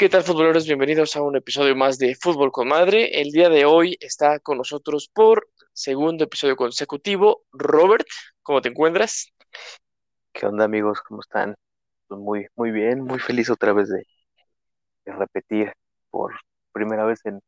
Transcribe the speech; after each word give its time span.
¿Qué 0.00 0.08
tal, 0.08 0.22
futboleros? 0.22 0.64
Bienvenidos 0.64 1.14
a 1.14 1.20
un 1.20 1.36
episodio 1.36 1.76
más 1.76 1.98
de 1.98 2.14
Fútbol 2.14 2.50
con 2.50 2.66
Madre. 2.68 3.20
El 3.20 3.32
día 3.32 3.50
de 3.50 3.66
hoy 3.66 3.98
está 4.00 4.38
con 4.38 4.56
nosotros 4.56 5.10
por 5.12 5.50
segundo 5.74 6.24
episodio 6.24 6.56
consecutivo 6.56 7.42
Robert. 7.52 8.06
¿Cómo 8.42 8.62
te 8.62 8.70
encuentras? 8.70 9.30
¿Qué 10.32 10.46
onda, 10.46 10.64
amigos? 10.64 11.02
¿Cómo 11.02 11.20
están? 11.20 11.54
Pues 12.08 12.18
muy, 12.18 12.46
muy 12.56 12.70
bien, 12.70 13.02
muy 13.02 13.18
feliz 13.18 13.50
otra 13.50 13.74
vez 13.74 13.90
de, 13.90 14.06
de 15.04 15.12
repetir 15.12 15.74
por 16.08 16.32
primera 16.72 17.04
vez 17.04 17.20
en 17.26 17.38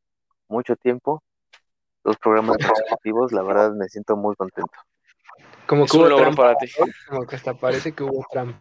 mucho 0.46 0.76
tiempo 0.76 1.22
los 2.04 2.18
programas 2.18 2.58
consecutivos. 2.68 3.32
La 3.32 3.40
verdad, 3.40 3.72
me 3.72 3.88
siento 3.88 4.14
muy 4.14 4.36
contento. 4.36 4.78
Como 5.66 5.86
que 5.86 5.96
hubo 5.96 6.16
trampa, 6.16 6.42
para 6.42 6.56
ti. 6.56 6.66
¿no? 6.78 6.84
Como 7.08 7.26
que 7.26 7.36
hasta 7.36 7.54
parece 7.54 7.94
que 7.94 8.02
hubo 8.02 8.26
trampa. 8.30 8.60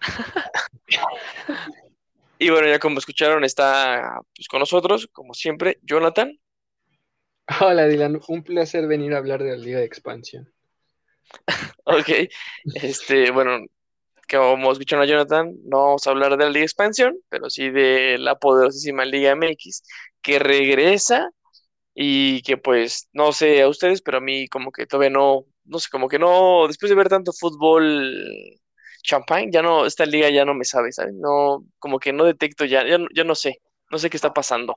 Y 2.42 2.48
bueno, 2.48 2.68
ya 2.68 2.78
como 2.78 2.98
escucharon, 2.98 3.44
está 3.44 4.18
pues, 4.34 4.48
con 4.48 4.60
nosotros, 4.60 5.06
como 5.12 5.34
siempre, 5.34 5.78
Jonathan. 5.82 6.32
Hola, 7.60 7.86
Dylan. 7.86 8.18
Un 8.28 8.42
placer 8.42 8.86
venir 8.86 9.12
a 9.12 9.18
hablar 9.18 9.42
de 9.42 9.50
la 9.50 9.56
Liga 9.58 9.78
de 9.78 9.84
Expansión. 9.84 10.50
Ok, 11.84 12.08
este, 12.76 13.30
bueno, 13.30 13.58
como 14.28 14.72
escucharon 14.72 15.04
a 15.04 15.08
Jonathan, 15.08 15.54
no 15.64 15.78
vamos 15.84 16.06
a 16.06 16.10
hablar 16.10 16.30
de 16.38 16.44
la 16.44 16.50
Liga 16.50 16.60
de 16.60 16.64
Expansión, 16.64 17.18
pero 17.28 17.50
sí 17.50 17.68
de 17.68 18.16
la 18.18 18.36
poderosísima 18.36 19.04
Liga 19.04 19.32
MX, 19.32 19.82
que 20.22 20.38
regresa 20.38 21.30
y 21.94 22.40
que 22.42 22.56
pues, 22.56 23.10
no 23.12 23.32
sé 23.32 23.60
a 23.60 23.68
ustedes, 23.68 24.00
pero 24.00 24.16
a 24.18 24.22
mí 24.22 24.48
como 24.48 24.72
que 24.72 24.86
todavía 24.86 25.10
no, 25.10 25.44
no 25.64 25.78
sé, 25.78 25.88
como 25.90 26.08
que 26.08 26.18
no, 26.18 26.66
después 26.68 26.88
de 26.88 26.96
ver 26.96 27.10
tanto 27.10 27.32
fútbol 27.34 28.59
champagne, 29.02 29.50
ya 29.52 29.62
no, 29.62 29.86
esta 29.86 30.06
liga 30.06 30.30
ya 30.30 30.44
no 30.44 30.54
me 30.54 30.64
sabe, 30.64 30.92
¿sabes? 30.92 31.14
No, 31.14 31.64
como 31.78 31.98
que 31.98 32.12
no 32.12 32.24
detecto 32.24 32.64
ya, 32.64 32.86
ya, 32.86 32.98
no- 32.98 33.08
ya 33.14 33.24
no 33.24 33.34
sé, 33.34 33.60
no 33.90 33.98
sé 33.98 34.10
qué 34.10 34.16
está 34.16 34.32
pasando, 34.32 34.76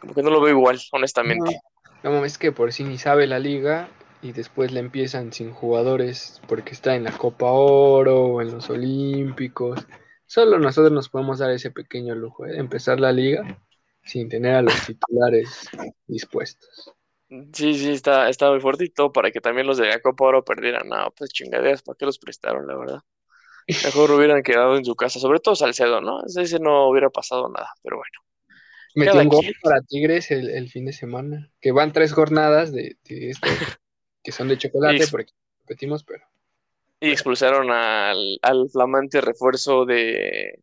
como 0.00 0.14
que 0.14 0.22
no 0.22 0.30
lo 0.30 0.40
veo 0.40 0.50
igual, 0.56 0.80
honestamente. 0.92 1.60
No 2.02 2.24
es 2.24 2.38
que 2.38 2.52
por 2.52 2.72
sí 2.72 2.84
ni 2.84 2.98
sabe 2.98 3.26
la 3.26 3.38
liga 3.38 3.88
y 4.22 4.32
después 4.32 4.72
la 4.72 4.80
empiezan 4.80 5.32
sin 5.32 5.52
jugadores 5.52 6.40
porque 6.48 6.72
está 6.72 6.96
en 6.96 7.04
la 7.04 7.12
Copa 7.12 7.46
Oro 7.50 8.24
o 8.24 8.42
en 8.42 8.50
los 8.52 8.68
Olímpicos. 8.70 9.86
Solo 10.26 10.58
nosotros 10.58 10.92
nos 10.92 11.08
podemos 11.08 11.38
dar 11.38 11.50
ese 11.50 11.70
pequeño 11.70 12.14
lujo 12.14 12.46
¿eh? 12.46 12.52
de 12.52 12.58
empezar 12.58 12.98
la 13.00 13.12
liga 13.12 13.58
sin 14.04 14.28
tener 14.28 14.54
a 14.56 14.62
los 14.62 14.84
titulares 14.86 15.70
dispuestos. 16.06 16.92
Sí, 17.52 17.74
sí, 17.74 17.92
está, 17.92 18.28
está 18.28 18.50
muy 18.50 18.60
fuerte 18.60 18.84
y 18.84 18.90
todo 18.90 19.10
para 19.12 19.30
que 19.30 19.40
también 19.40 19.66
los 19.66 19.78
de 19.78 19.86
la 19.86 20.00
Copa 20.00 20.24
Oro 20.24 20.44
perdieran. 20.44 20.88
No, 20.88 21.10
pues 21.16 21.30
chingaderas, 21.30 21.82
¿para 21.82 21.96
qué 21.96 22.04
los 22.06 22.18
prestaron, 22.18 22.66
la 22.66 22.76
verdad? 22.76 23.00
Mejor 23.68 24.10
hubieran 24.12 24.42
quedado 24.42 24.76
en 24.76 24.84
su 24.84 24.94
casa, 24.94 25.18
sobre 25.20 25.40
todo 25.40 25.54
Salcedo, 25.54 26.00
¿no? 26.00 26.20
Ese, 26.24 26.58
no 26.58 26.88
hubiera 26.88 27.10
pasado 27.10 27.48
nada, 27.48 27.70
pero 27.82 27.96
bueno. 27.96 28.10
Metió 28.94 29.20
un 29.20 29.28
gol 29.28 29.44
para 29.62 29.80
Tigres 29.80 30.30
el, 30.30 30.50
el 30.50 30.68
fin 30.68 30.84
de 30.84 30.92
semana, 30.92 31.50
que 31.60 31.72
van 31.72 31.92
tres 31.92 32.12
jornadas 32.12 32.72
de, 32.72 32.96
de 33.04 33.30
esto, 33.30 33.48
que 34.22 34.32
son 34.32 34.48
de 34.48 34.58
chocolate, 34.58 35.04
Y- 35.04 35.10
porque 35.10 35.32
repetimos, 35.60 36.04
pero 36.04 36.24
Y 37.00 37.10
expulsaron 37.10 37.70
al, 37.70 38.38
al 38.42 38.68
flamante 38.70 39.20
refuerzo 39.20 39.86
de, 39.86 40.60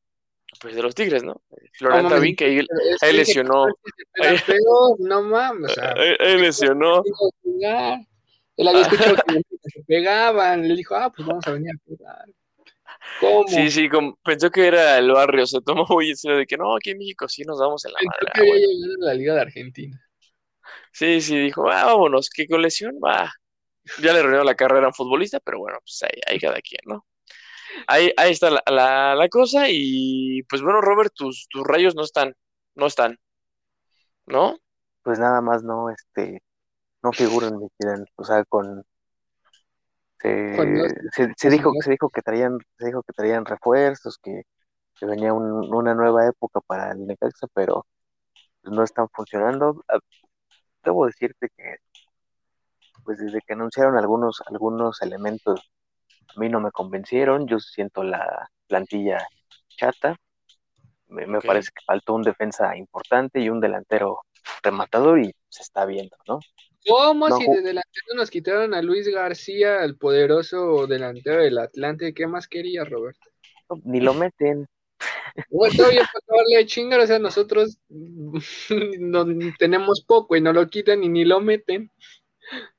pues, 0.61 0.75
de 0.75 0.83
los 0.83 0.93
Tigres, 0.93 1.23
¿no? 1.23 1.41
No 1.81 1.89
mames, 1.89 2.09
Thauvin, 2.11 2.35
que 2.35 2.45
ahí, 2.45 2.67
ahí 3.01 3.13
lesionó, 3.13 3.65
peor, 4.13 4.99
no 4.99 5.21
mames, 5.23 5.71
o 5.71 5.73
sea, 5.73 5.93
ahí, 5.97 6.15
ahí 6.19 6.37
lesionó. 6.39 7.03
Él 8.57 8.67
había 8.67 8.81
escuchado 8.81 9.15
que 9.25 9.41
se 9.63 9.83
pegaban, 9.83 10.67
le 10.67 10.75
dijo, 10.75 10.95
ah, 10.95 11.11
pues 11.11 11.25
vamos 11.27 11.47
a 11.47 11.51
venir 11.53 11.71
a 11.71 11.79
jugar. 11.85 12.25
¿Cómo? 13.19 13.47
Sí, 13.47 13.69
sí, 13.71 13.89
como- 13.89 14.17
pensó 14.23 14.49
que 14.49 14.67
era 14.67 14.97
el 14.97 15.11
barrio, 15.11 15.45
se 15.45 15.61
tomó 15.61 15.85
muy 15.89 16.09
en 16.11 16.17
serio 16.17 16.37
de 16.37 16.45
que 16.45 16.57
no, 16.57 16.75
aquí 16.75 16.91
en 16.91 16.97
México 16.99 17.27
sí 17.27 17.43
nos 17.43 17.59
damos 17.59 17.83
en 17.85 17.93
la 17.93 17.99
Pensó 17.99 18.11
madre. 18.11 18.31
que 18.33 18.41
ah, 18.41 18.43
bueno. 18.45 18.67
llegado 18.67 18.93
a 19.01 19.05
la 19.05 19.13
Liga 19.13 19.33
de 19.35 19.41
Argentina. 19.41 20.01
Sí, 20.91 21.21
sí, 21.21 21.37
dijo, 21.37 21.69
ah, 21.69 21.85
vámonos, 21.85 22.29
¿qué 22.29 22.47
con 22.47 22.61
lesión? 22.61 22.95
Va. 23.03 23.31
Ya 24.01 24.13
le 24.13 24.19
arruinó 24.19 24.43
la 24.43 24.55
carrera 24.55 24.85
a 24.85 24.89
un 24.89 24.93
futbolista, 24.93 25.39
pero 25.39 25.59
bueno, 25.59 25.79
pues 25.81 26.03
ahí, 26.03 26.21
ahí 26.27 26.39
cada 26.41 26.61
quien, 26.61 26.81
¿no? 26.85 27.05
Ahí, 27.87 28.11
ahí 28.17 28.31
está 28.31 28.49
la, 28.49 28.63
la, 28.67 29.15
la 29.15 29.29
cosa 29.29 29.65
y 29.69 30.43
pues 30.43 30.61
bueno, 30.61 30.81
Robert, 30.81 31.13
tus, 31.15 31.47
tus 31.49 31.63
rayos 31.65 31.95
no 31.95 32.03
están, 32.03 32.35
no 32.75 32.87
están, 32.87 33.17
¿no? 34.25 34.57
Pues 35.03 35.19
nada 35.19 35.41
más 35.41 35.63
no, 35.63 35.89
este, 35.89 36.41
no 37.03 37.11
figuran 37.13 37.55
o 38.15 38.23
sea, 38.23 38.43
con 38.45 38.83
se, 40.21 40.89
se, 41.13 41.33
se 41.37 41.49
dijo, 41.49 41.71
se 41.81 41.91
dijo 41.91 42.09
que 42.09 42.21
traían, 42.21 42.57
se 42.77 42.87
dijo 42.87 43.03
que 43.03 43.13
traían 43.13 43.45
refuerzos, 43.45 44.17
que, 44.21 44.43
que 44.99 45.05
venía 45.05 45.33
un- 45.33 45.73
una 45.73 45.95
nueva 45.95 46.27
época 46.27 46.61
para 46.61 46.91
el 46.93 47.07
Necaxa, 47.07 47.47
pero 47.53 47.87
no 48.63 48.83
están 48.83 49.07
funcionando. 49.13 49.83
Ah, 49.89 49.99
Debo 50.83 51.05
decirte 51.07 51.49
que, 51.57 51.77
pues 53.03 53.17
desde 53.19 53.41
que 53.41 53.53
anunciaron 53.53 53.97
algunos, 53.97 54.41
algunos 54.47 55.01
elementos, 55.01 55.71
a 56.35 56.39
mí 56.39 56.49
no 56.49 56.59
me 56.61 56.71
convencieron. 56.71 57.47
Yo 57.47 57.59
siento 57.59 58.03
la 58.03 58.49
plantilla 58.67 59.27
chata. 59.69 60.15
Me, 61.07 61.27
parece 61.41 61.71
que 61.75 61.83
faltó 61.85 62.13
un 62.15 62.23
defensa 62.23 62.75
importante 62.77 63.39
y 63.41 63.49
un 63.49 63.59
delantero 63.59 64.19
rematador 64.63 65.19
y 65.19 65.33
se 65.49 65.63
está 65.63 65.85
viendo, 65.85 66.15
¿no? 66.27 66.39
¿Cómo 66.89 67.29
No 67.29 67.37
si 67.37 67.45
de 67.45 67.61
delantero 67.61 68.15
nos 68.15 68.29
quitaron 68.29 68.73
a 68.73 68.81
Luis 68.81 69.07
García, 69.07 69.83
el 69.83 69.97
poderoso 69.97 70.87
delantero 70.87 71.43
del 71.43 71.57
Atlante? 71.57 72.13
¿Qué 72.13 72.27
más 72.27 72.47
quería, 72.47 72.83
Roberto? 72.83 73.29
No, 73.69 73.81
Ni 73.85 73.99
lo 73.99 74.13
meten. 74.13 74.67
Bueno, 75.49 75.73
todavía 75.77 76.01
para 76.01 76.23
acabarle 76.23 76.57
de 76.57 76.65
chingar, 76.65 76.99
o 76.99 77.07
sea, 77.07 77.19
nosotros 77.19 77.79
no, 78.99 79.25
tenemos 79.57 80.03
poco 80.05 80.35
y 80.35 80.41
no 80.41 80.51
lo 80.53 80.67
quitan 80.67 81.03
y 81.03 81.09
ni 81.09 81.25
lo 81.25 81.39
meten. 81.39 81.91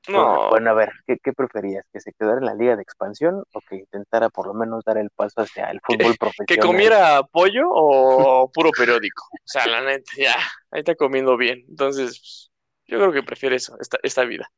No, 0.09 0.49
Bueno, 0.49 0.71
a 0.71 0.73
ver, 0.73 0.91
¿qué, 1.07 1.15
qué 1.23 1.31
preferías? 1.31 1.85
¿Que 1.93 2.01
se 2.01 2.11
quedara 2.11 2.39
en 2.39 2.45
la 2.45 2.55
liga 2.55 2.75
de 2.75 2.81
expansión 2.81 3.43
o 3.53 3.61
que 3.61 3.77
intentara 3.77 4.29
por 4.29 4.47
lo 4.47 4.53
menos 4.53 4.83
dar 4.83 4.97
el 4.97 5.09
paso 5.11 5.41
hacia 5.41 5.71
el 5.71 5.79
fútbol 5.81 6.11
que 6.11 6.17
profesional? 6.17 6.67
comiera 6.67 7.23
pollo 7.23 7.69
o 7.69 8.51
puro 8.51 8.71
periódico. 8.71 9.23
O 9.31 9.37
sea, 9.45 9.67
la 9.67 9.81
neta, 9.81 10.11
ya, 10.17 10.35
ahí 10.71 10.79
está 10.79 10.95
comiendo 10.95 11.37
bien. 11.37 11.63
Entonces, 11.69 12.19
pues, 12.19 12.50
yo 12.91 12.99
creo 12.99 13.13
que 13.13 13.23
prefiere 13.23 13.57
eso, 13.57 13.77
esta, 13.81 13.99
esta 14.03 14.25
vida, 14.25 14.51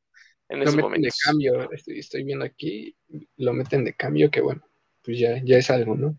en 0.49 0.61
Lo 0.63 0.71
meten 0.71 1.01
de 1.03 1.11
cambio, 1.23 1.71
estoy, 1.71 1.99
estoy 1.99 2.23
viendo 2.23 2.43
aquí, 2.45 2.95
lo 3.37 3.53
meten 3.53 3.83
de 3.85 3.93
cambio, 3.95 4.31
que 4.31 4.41
bueno, 4.41 4.61
pues 5.03 5.19
ya, 5.19 5.39
ya 5.43 5.57
es 5.57 5.69
algo, 5.69 5.95
¿no? 5.95 6.17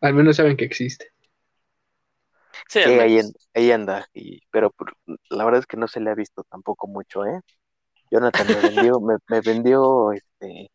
Al 0.00 0.14
menos 0.14 0.36
saben 0.36 0.56
que 0.56 0.64
existe. 0.66 1.12
Sí, 2.68 2.80
ahí, 2.98 3.18
menos. 3.18 3.18
en- 3.18 3.32
ahí 3.54 3.70
anda, 3.72 4.06
y, 4.12 4.40
pero 4.50 4.70
por- 4.70 4.94
la 5.30 5.44
verdad 5.44 5.60
es 5.60 5.66
que 5.66 5.76
no 5.76 5.88
se 5.88 6.00
le 6.00 6.10
ha 6.10 6.14
visto 6.14 6.44
tampoco 6.50 6.86
mucho, 6.86 7.24
¿eh? 7.24 7.40
Jonathan 8.10 8.50
me 8.50 8.62
vendió, 8.62 9.00
me, 9.00 9.16
me 9.28 9.42
vendió, 9.42 10.12
este, 10.12 10.70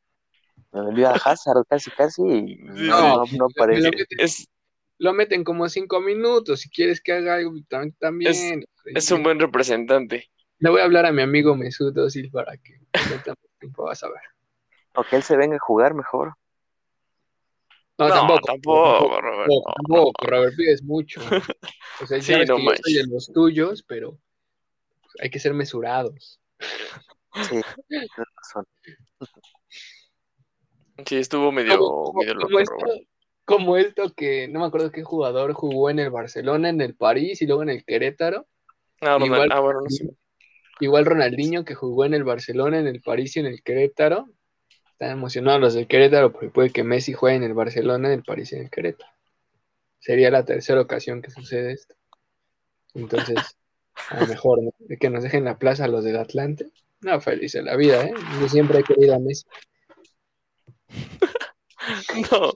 me 0.74 0.84
vendió 0.86 1.09
a 1.09 1.16
Hazard 1.16 1.66
casi 1.69 1.92
casi 1.92 2.22
y 2.24 2.58
no, 2.63 3.03
no, 3.03 3.25
no 3.31 3.52
parece. 3.58 3.88
lo 3.88 3.92
meten, 3.92 4.19
Es, 4.19 4.47
lo 5.00 5.13
meten 5.13 5.44
como 5.44 5.69
cinco 5.69 6.02
minutos, 6.02 6.62
si 6.62 6.69
quieres 6.69 7.02
que 7.02 7.13
haga 7.13 7.36
algo 7.36 7.53
tam- 7.69 7.96
también. 8.00 8.66
es 8.94 9.12
un 9.12 9.24
buen 9.24 9.40
representante. 9.40 10.30
Le 10.63 10.69
voy 10.69 10.79
a 10.79 10.85
hablar 10.85 11.06
a 11.06 11.12
mi 11.12 11.22
amigo 11.22 11.57
Mesut 11.57 11.94
Özil 11.97 12.31
para 12.31 12.56
que 12.56 12.79
tiempo, 13.59 13.84
vas 13.84 14.01
a 14.01 14.07
ver. 14.07 14.22
O 14.96 15.03
que 15.03 15.18
él 15.18 15.24
se 15.24 15.35
venga 15.35 15.57
a 15.57 15.59
jugar 15.59 15.94
mejor. 15.94 16.35
No, 17.97 18.07
No, 18.07 18.13
tampoco. 18.13 18.47
tampoco, 18.47 19.22
Robert, 19.22 19.50
Tampoco, 19.50 19.69
no, 19.69 19.74
tampoco, 19.74 20.25
Robert, 20.25 20.56
pides 20.56 20.81
mucho. 20.81 21.19
O 22.01 22.07
sea, 22.07 22.22
Sí, 22.22 22.31
no 22.31 22.56
que 22.56 22.63
yo 22.66 22.75
soy 22.81 22.94
de 22.94 23.07
los 23.07 23.31
tuyos, 23.34 23.84
pero 23.84 24.18
hay 25.19 25.29
que 25.29 25.40
ser 25.40 25.53
mesurados. 25.53 26.40
Sí, 27.41 27.62
tienes 27.90 28.09
razón. 28.38 28.66
Sí, 31.06 31.18
estuvo 31.18 31.51
medio, 31.51 31.78
Como, 31.78 32.03
como- 32.06 32.19
medio 32.22 32.35
como 32.35 32.59
loco, 32.59 32.62
esto, 32.62 32.88
como 33.44 33.77
esto 33.77 34.13
que 34.15 34.48
no 34.48 34.62
me 34.62 34.65
acuerdo 34.68 34.92
qué 34.92 35.04
jugador 35.04 35.51
jugó 35.54 35.89
en 35.89 36.00
el 36.00 36.10
Barcelona, 36.10 36.69
en 36.69 36.80
el 36.80 36.95
París 36.95 37.42
y 37.42 37.48
luego 37.48 37.63
en 37.63 37.69
el 37.69 37.83
Querétaro. 37.83 38.48
Ah, 39.01 39.18
Igual, 39.19 39.50
ah, 39.51 39.60
bueno, 39.60 39.81
no 39.81 39.89
sé. 39.89 40.10
Igual 40.80 41.06
Ronaldinho 41.06 41.66
que 41.66 41.75
jugó 41.75 42.06
en 42.06 42.14
el 42.14 42.24
Barcelona, 42.24 42.80
en 42.80 42.88
el 42.88 43.02
París 43.02 43.36
y 43.36 43.40
en 43.40 43.48
el 43.48 43.62
Querétaro. 43.64 44.30
Están 44.92 45.12
emocionados 45.12 45.62
los 45.62 45.74
del 45.74 45.88
Querétaro 45.88 46.31
porque 46.31 46.50
puede 46.50 46.70
que 46.72 46.84
Messi 46.84 47.14
juegue 47.14 47.38
en 47.38 47.44
el 47.44 47.54
Barcelona, 47.54 48.08
en 48.08 48.20
el 48.20 48.24
París 48.24 48.52
y 48.52 48.56
en 48.56 48.64
el 48.64 48.70
Querétaro. 48.70 49.12
Sería 50.00 50.30
la 50.31 50.46
tercera 50.46 50.81
ocasión 50.81 51.22
que 51.22 51.31
sucede 51.31 51.74
esto. 51.74 51.96
Entonces, 52.94 53.38
a 54.10 54.20
lo 54.20 54.28
mejor 54.28 54.62
¿no? 54.62 54.72
Que 55.00 55.10
nos 55.10 55.24
dejen 55.24 55.46
la 55.46 55.58
plaza 55.58 55.88
los 55.88 56.04
del 56.04 56.18
Atlante. 56.18 56.70
No, 57.02 57.20
feliz 57.20 57.54
de 57.54 57.64
la 57.64 57.75
vida, 57.75 58.04
¿eh? 58.06 58.14
Yo 58.40 58.50
siempre 58.50 58.80
he 58.80 58.84
querido 58.84 59.16
a 59.16 59.20
Messi. 59.20 59.46
No, 62.31 62.54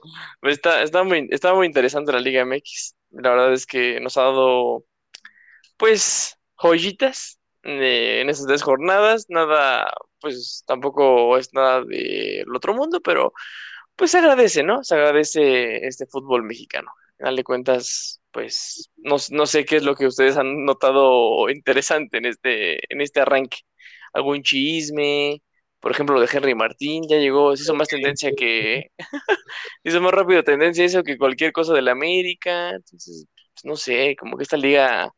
está, 0.48 0.82
está 0.82 1.04
muy, 1.04 1.28
está 1.30 1.54
muy 1.54 1.66
interesante 1.66 2.12
la 2.12 2.20
Liga 2.20 2.46
MX. 2.46 2.94
La 3.10 3.30
verdad 3.30 3.52
es 3.52 3.66
que 3.66 4.00
nos 4.00 4.16
ha 4.16 4.22
dado, 4.22 4.86
pues, 5.76 6.38
joyitas 6.56 7.38
eh, 7.62 8.20
en 8.22 8.30
esas 8.30 8.46
tres 8.46 8.62
jornadas. 8.62 9.26
Nada, 9.28 9.90
pues, 10.20 10.64
tampoco 10.66 11.36
es 11.38 11.52
nada 11.54 11.84
del 11.84 12.54
otro 12.54 12.74
mundo, 12.74 13.00
pero 13.00 13.32
pues 13.96 14.12
se 14.12 14.18
agradece, 14.18 14.62
¿no? 14.62 14.84
Se 14.84 14.94
agradece 14.94 15.86
este 15.86 16.06
fútbol 16.06 16.44
mexicano. 16.44 16.90
final 17.18 17.36
de 17.36 17.44
cuentas, 17.44 18.20
pues 18.32 18.90
no, 18.96 19.16
no 19.30 19.46
sé 19.46 19.64
qué 19.64 19.76
es 19.76 19.82
lo 19.84 19.94
que 19.96 20.06
ustedes 20.06 20.36
han 20.36 20.64
notado 20.64 21.50
interesante 21.50 22.18
en 22.18 22.26
este, 22.26 22.80
en 22.92 23.00
este 23.00 23.20
arranque. 23.20 23.58
¿Algún 24.12 24.42
chisme? 24.42 25.42
Por 25.80 25.92
ejemplo, 25.92 26.14
lo 26.16 26.20
de 26.20 26.28
Henry 26.32 26.54
Martín 26.54 27.04
ya 27.08 27.18
llegó, 27.18 27.56
se 27.56 27.62
hizo 27.64 27.74
más 27.74 27.88
tendencia 27.88 28.32
que. 28.36 28.90
hizo 29.84 30.00
más 30.00 30.12
rápido 30.12 30.42
tendencia 30.44 30.84
eso 30.84 31.02
que 31.04 31.18
cualquier 31.18 31.52
cosa 31.52 31.72
de 31.74 31.82
la 31.82 31.92
América. 31.92 32.70
Entonces, 32.70 33.26
pues, 33.54 33.64
no 33.64 33.76
sé, 33.76 34.16
como 34.18 34.36
que 34.36 34.44
esta 34.44 34.56
liga. 34.56 35.10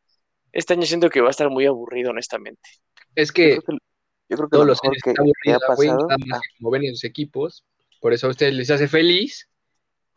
Este 0.53 0.75
año 0.75 0.83
siento 0.83 1.11
que 1.11 1.21
va 1.21 1.29
a 1.29 1.31
estar 1.31 1.51
muy 1.51 1.67
aburrido, 1.67 2.11
honestamente. 2.11 2.69
Es 3.15 3.33
que 3.33 3.57
Yo 3.57 3.63
creo 3.63 3.79
que, 3.79 3.85
yo 4.29 4.37
creo 4.37 4.49
que 4.49 4.53
todos 4.53 4.67
lo 4.67 4.73
los 4.73 4.85
años 4.85 4.97
que, 5.03 5.11
está 5.11 5.23
aburrida, 5.23 5.59
güey, 5.77 5.89
pasado. 5.89 6.09
nada 6.09 6.19
más 6.27 6.39
ah, 6.39 6.41
que 6.43 6.59
como 6.59 6.71
ven 6.71 6.85
en 6.85 6.95
sus 6.95 7.05
equipos. 7.05 7.65
Por 8.01 8.13
eso 8.13 8.27
a 8.27 8.31
ustedes 8.31 8.55
les 8.55 8.71
hace 8.71 8.89
feliz. 8.89 9.49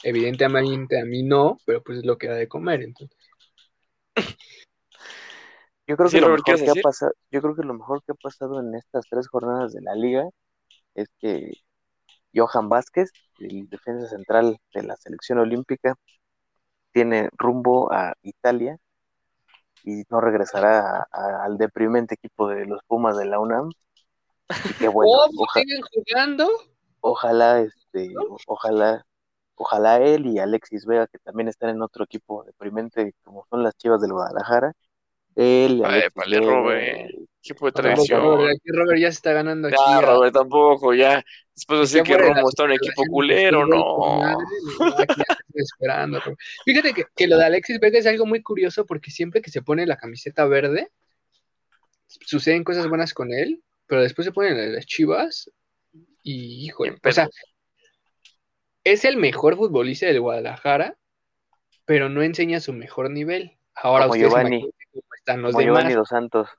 Evidentemente 0.04 1.00
a 1.00 1.06
mí 1.06 1.24
no, 1.24 1.58
pero 1.66 1.82
pues 1.84 2.00
es 2.00 2.06
lo 2.06 2.18
que 2.18 2.28
da 2.28 2.36
de 2.36 2.48
comer. 2.48 2.82
Entonces. 2.82 3.18
yo 5.88 5.98
creo 5.98 6.10
Sí, 6.10 6.18
que 6.18 6.22
lo 6.22 6.30
mejor 6.30 6.44
¿qué 6.44 6.52
ibas 6.52 6.62
a 6.62 6.66
que 6.66 6.80
ha 6.80 6.84
pasado, 6.84 7.12
yo 7.32 7.42
creo 7.42 7.56
que 7.56 7.64
lo 7.64 7.74
mejor 7.74 8.04
que 8.04 8.12
ha 8.12 8.16
pasado 8.16 8.60
en 8.60 8.76
estas 8.76 9.06
tres 9.10 9.28
jornadas 9.28 9.74
de 9.74 9.82
la 9.82 9.96
liga 9.96 10.28
es 10.96 11.08
que 11.20 11.52
Johan 12.36 12.70
Vázquez, 12.70 13.12
el 13.40 13.70
defensa 13.70 14.08
central 14.08 14.58
de 14.74 14.84
la 14.84 14.96
selección 14.98 15.40
olímpica, 15.40 15.96
tiene 16.92 17.30
rumbo 17.38 17.92
a 17.92 18.14
Italia 18.22 18.78
y 19.84 20.04
no 20.10 20.22
regresará 20.22 20.80
a- 20.80 21.08
a- 21.12 21.44
al 21.46 21.58
deprimente 21.58 22.16
equipo 22.16 22.48
de 22.50 22.66
los 22.66 22.82
Pumas 22.88 23.18
de 23.18 23.26
la 23.26 23.40
UNAM. 23.40 23.70
Y 23.70 24.74
que 24.74 24.88
bueno, 24.94 25.12
¿Cómo 25.28 25.44
oja- 25.44 25.60
siguen 25.60 25.82
jugando? 25.94 26.50
ojalá, 27.02 27.62
este, 27.62 28.14
ojalá, 28.48 29.06
ojalá 29.56 29.98
él 30.02 30.26
y 30.28 30.40
Alexis 30.40 30.86
Vega, 30.86 31.08
que 31.08 31.20
también 31.20 31.48
están 31.50 31.70
en 31.70 31.82
otro 31.82 32.04
equipo 32.06 32.44
deprimente, 32.44 33.14
como 33.24 33.46
son 33.50 33.62
las 33.64 33.76
Chivas 33.78 34.02
del 34.02 34.14
Guadalajara, 34.14 34.74
él 35.36 35.82
Ay, 35.86 36.04
vale, 36.16 36.40
Vega, 36.40 36.52
Robert. 36.52 37.10
Equipo 37.46 37.66
de 37.66 37.72
tradición. 37.74 38.22
Robert, 38.22 38.56
aquí 38.56 38.70
Robert 38.72 39.00
ya 39.02 39.08
se 39.12 39.16
está 39.16 39.34
ganando 39.34 39.68
aquí. 39.68 39.78
Ya, 39.86 40.00
Robert, 40.02 40.34
tampoco, 40.34 40.94
ya. 40.94 41.22
Después 41.54 41.80
de 41.80 41.82
decir 42.00 42.04
que 42.04 42.18
Romo 42.18 42.48
está 42.50 42.64
en 42.64 42.70
un 42.72 42.76
equipo 42.78 43.04
culero, 43.10 43.66
no. 43.66 43.98
madre, 44.80 45.06
esperando. 45.62 46.22
Fíjate 46.66 46.94
que, 46.94 47.06
que 47.16 47.28
lo 47.28 47.38
de 47.38 47.46
Alexis 47.46 47.80
Vega 47.80 48.00
es 48.00 48.08
algo 48.08 48.26
muy 48.26 48.42
curioso 48.42 48.86
porque 48.86 49.12
siempre 49.12 49.42
que 49.42 49.52
se 49.52 49.62
pone 49.62 49.86
la 49.86 49.98
camiseta 49.98 50.46
verde, 50.46 50.90
suceden 52.08 52.64
cosas 52.64 52.88
buenas 52.88 53.14
con 53.14 53.34
él, 53.34 53.64
pero 53.88 54.02
después 54.02 54.26
se 54.26 54.32
ponen 54.32 54.74
las 54.74 54.86
chivas 54.86 55.52
y, 56.22 56.66
híjole, 56.66 56.98
o 57.04 57.12
sea, 57.12 57.30
es 58.84 59.06
el 59.06 59.18
mejor 59.18 59.56
futbolista 59.56 60.06
del 60.08 60.22
Guadalajara, 60.22 60.98
pero 61.86 62.10
no 62.10 62.22
enseña 62.22 62.60
su 62.60 62.74
mejor 62.74 63.10
nivel. 63.12 63.58
Ahora 63.76 64.06
Como 64.06 64.14
ustedes 64.14 64.30
Giovanni. 64.32 64.62
cómo 64.62 65.04
están 65.18 65.42
los 65.42 65.52
como 65.52 65.62
demás. 65.64 65.82
Giovanni 65.82 65.96
Dos 65.96 66.10
Santos. 66.10 66.50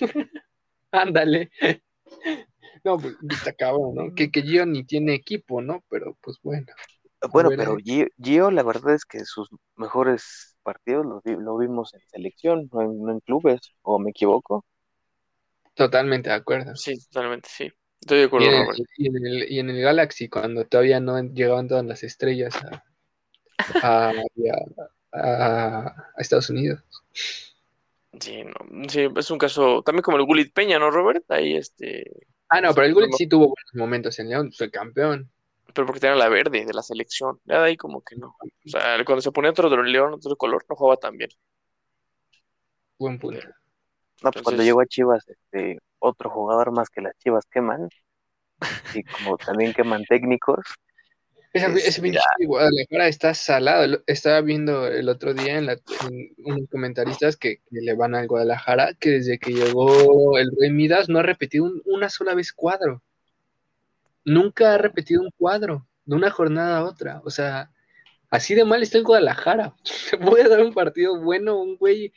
Ándale. 0.90 1.50
No, 2.84 2.98
pues 2.98 3.16
está 3.30 3.52
cabrón, 3.52 3.96
¿no? 3.96 4.14
Que, 4.14 4.30
que 4.30 4.42
Gio 4.42 4.64
ni 4.64 4.84
tiene 4.84 5.14
equipo, 5.14 5.60
¿no? 5.60 5.82
Pero 5.90 6.16
pues 6.22 6.38
bueno. 6.40 6.68
Bueno, 7.30 7.52
pero. 7.52 7.76
Gio, 7.82 8.06
Gio, 8.22 8.50
la 8.50 8.62
verdad 8.62 8.94
es 8.94 9.04
que 9.04 9.24
sus 9.24 9.48
mejores 9.76 10.56
partidos 10.62 11.06
lo, 11.06 11.58
vimos 11.58 11.92
en 11.94 12.00
selección, 12.08 12.68
no 12.72 12.82
en, 12.82 13.02
no 13.02 13.12
en 13.12 13.20
clubes, 13.20 13.60
o 13.82 13.98
me 13.98 14.10
equivoco. 14.10 14.64
Totalmente 15.74 16.28
de 16.28 16.34
acuerdo. 16.34 16.74
Sí, 16.74 16.96
totalmente, 17.10 17.48
sí. 17.50 17.68
Estoy 18.00 18.18
de 18.18 18.24
Y 18.36 18.46
acuerdo, 18.46 18.50
en, 18.50 18.66
Robert. 18.66 18.80
y, 18.96 19.06
en 19.08 19.16
el, 19.26 19.50
y 19.52 19.58
en 19.60 19.70
el 19.70 19.80
Galaxy, 19.82 20.28
cuando 20.28 20.66
todavía 20.66 21.00
no 21.00 21.20
llegaban 21.22 21.68
todas 21.68 21.84
las 21.86 22.02
estrellas 22.02 22.54
a, 22.62 22.84
a, 23.80 24.12
y 24.36 24.48
a- 24.48 24.54
a- 25.12 26.12
a 26.16 26.20
Estados 26.22 26.50
Unidos. 26.50 26.82
Sí, 28.20 28.42
no, 28.44 28.88
sí, 28.88 29.06
es 29.16 29.30
un 29.30 29.38
caso, 29.38 29.82
también 29.82 30.02
como 30.02 30.16
el 30.16 30.24
Gulit 30.24 30.52
Peña, 30.54 30.78
¿no, 30.78 30.90
Robert? 30.90 31.24
Ahí, 31.30 31.54
este, 31.56 32.04
Ah, 32.48 32.60
no, 32.60 32.74
pero 32.74 32.86
el 32.86 32.94
No, 32.94 32.94
Gullit 32.94 33.12
sí 33.12 33.28
tuvo 33.28 33.46
buenos 33.48 33.74
momentos 33.74 34.18
en 34.18 34.28
León, 34.30 34.52
fue 34.52 34.70
campeón. 34.70 35.30
Pero 35.74 35.86
porque 35.86 36.00
tenía 36.00 36.16
la 36.16 36.28
verde 36.28 36.64
de 36.64 36.72
la 36.72 36.82
selección. 36.82 37.40
Ya 37.44 37.60
de 37.60 37.66
ahí 37.68 37.76
como 37.76 38.02
que 38.02 38.16
no. 38.16 38.36
O 38.40 38.68
sea, 38.68 39.02
cuando 39.04 39.22
se 39.22 39.32
ponía 39.32 39.50
otro 39.50 39.68
de 39.68 39.76
león, 39.84 40.14
otro 40.14 40.36
color, 40.36 40.64
no 40.68 40.76
jugaba 40.76 40.96
tan 40.96 41.16
bien. 41.16 41.30
Buen 42.98 43.18
punto. 43.18 43.40
No, 44.22 44.30
pues 44.30 44.42
cuando 44.42 44.62
llegó 44.62 44.80
a 44.80 44.86
Chivas, 44.86 45.28
este, 45.28 45.78
otro 45.98 46.30
jugador 46.30 46.72
más 46.72 46.88
que 46.88 47.02
las 47.02 47.16
Chivas 47.18 47.44
queman, 47.50 47.88
y 48.94 49.02
como 49.04 49.36
también 49.36 49.74
queman 49.74 50.04
técnicos, 50.04 50.64
Ese, 51.52 51.66
Es- 51.66 51.88
ese 51.88 52.02
pinche 52.02 52.20
Guadalajara 52.46 53.08
está 53.08 53.34
salado. 53.34 54.02
Estaba 54.06 54.40
viendo 54.40 54.86
el 54.86 55.08
otro 55.08 55.34
día 55.34 55.58
en, 55.58 55.66
la, 55.66 55.72
en 56.08 56.34
unos 56.44 56.68
comentaristas 56.70 57.36
que, 57.36 57.58
que 57.58 57.80
le 57.80 57.94
van 57.94 58.14
al 58.14 58.26
Guadalajara 58.26 58.94
que 58.98 59.10
desde 59.10 59.38
que 59.38 59.52
llegó 59.52 60.38
el 60.38 60.50
Rey 60.58 60.70
Midas 60.70 61.08
no 61.08 61.18
ha 61.18 61.22
repetido 61.22 61.64
un- 61.64 61.82
una 61.84 62.08
sola 62.08 62.34
vez 62.34 62.52
cuadro. 62.52 63.02
Nunca 64.26 64.74
ha 64.74 64.78
repetido 64.78 65.22
un 65.22 65.30
cuadro 65.38 65.86
de 66.04 66.16
una 66.16 66.30
jornada 66.30 66.78
a 66.78 66.84
otra. 66.84 67.22
O 67.24 67.30
sea, 67.30 67.70
así 68.28 68.54
de 68.54 68.66
mal 68.66 68.82
está 68.82 68.98
el 68.98 69.04
Guadalajara. 69.04 69.74
Se 69.82 70.18
puede 70.18 70.46
dar 70.48 70.60
un 70.60 70.74
partido 70.74 71.18
bueno, 71.18 71.58
un 71.58 71.78
güey, 71.78 72.12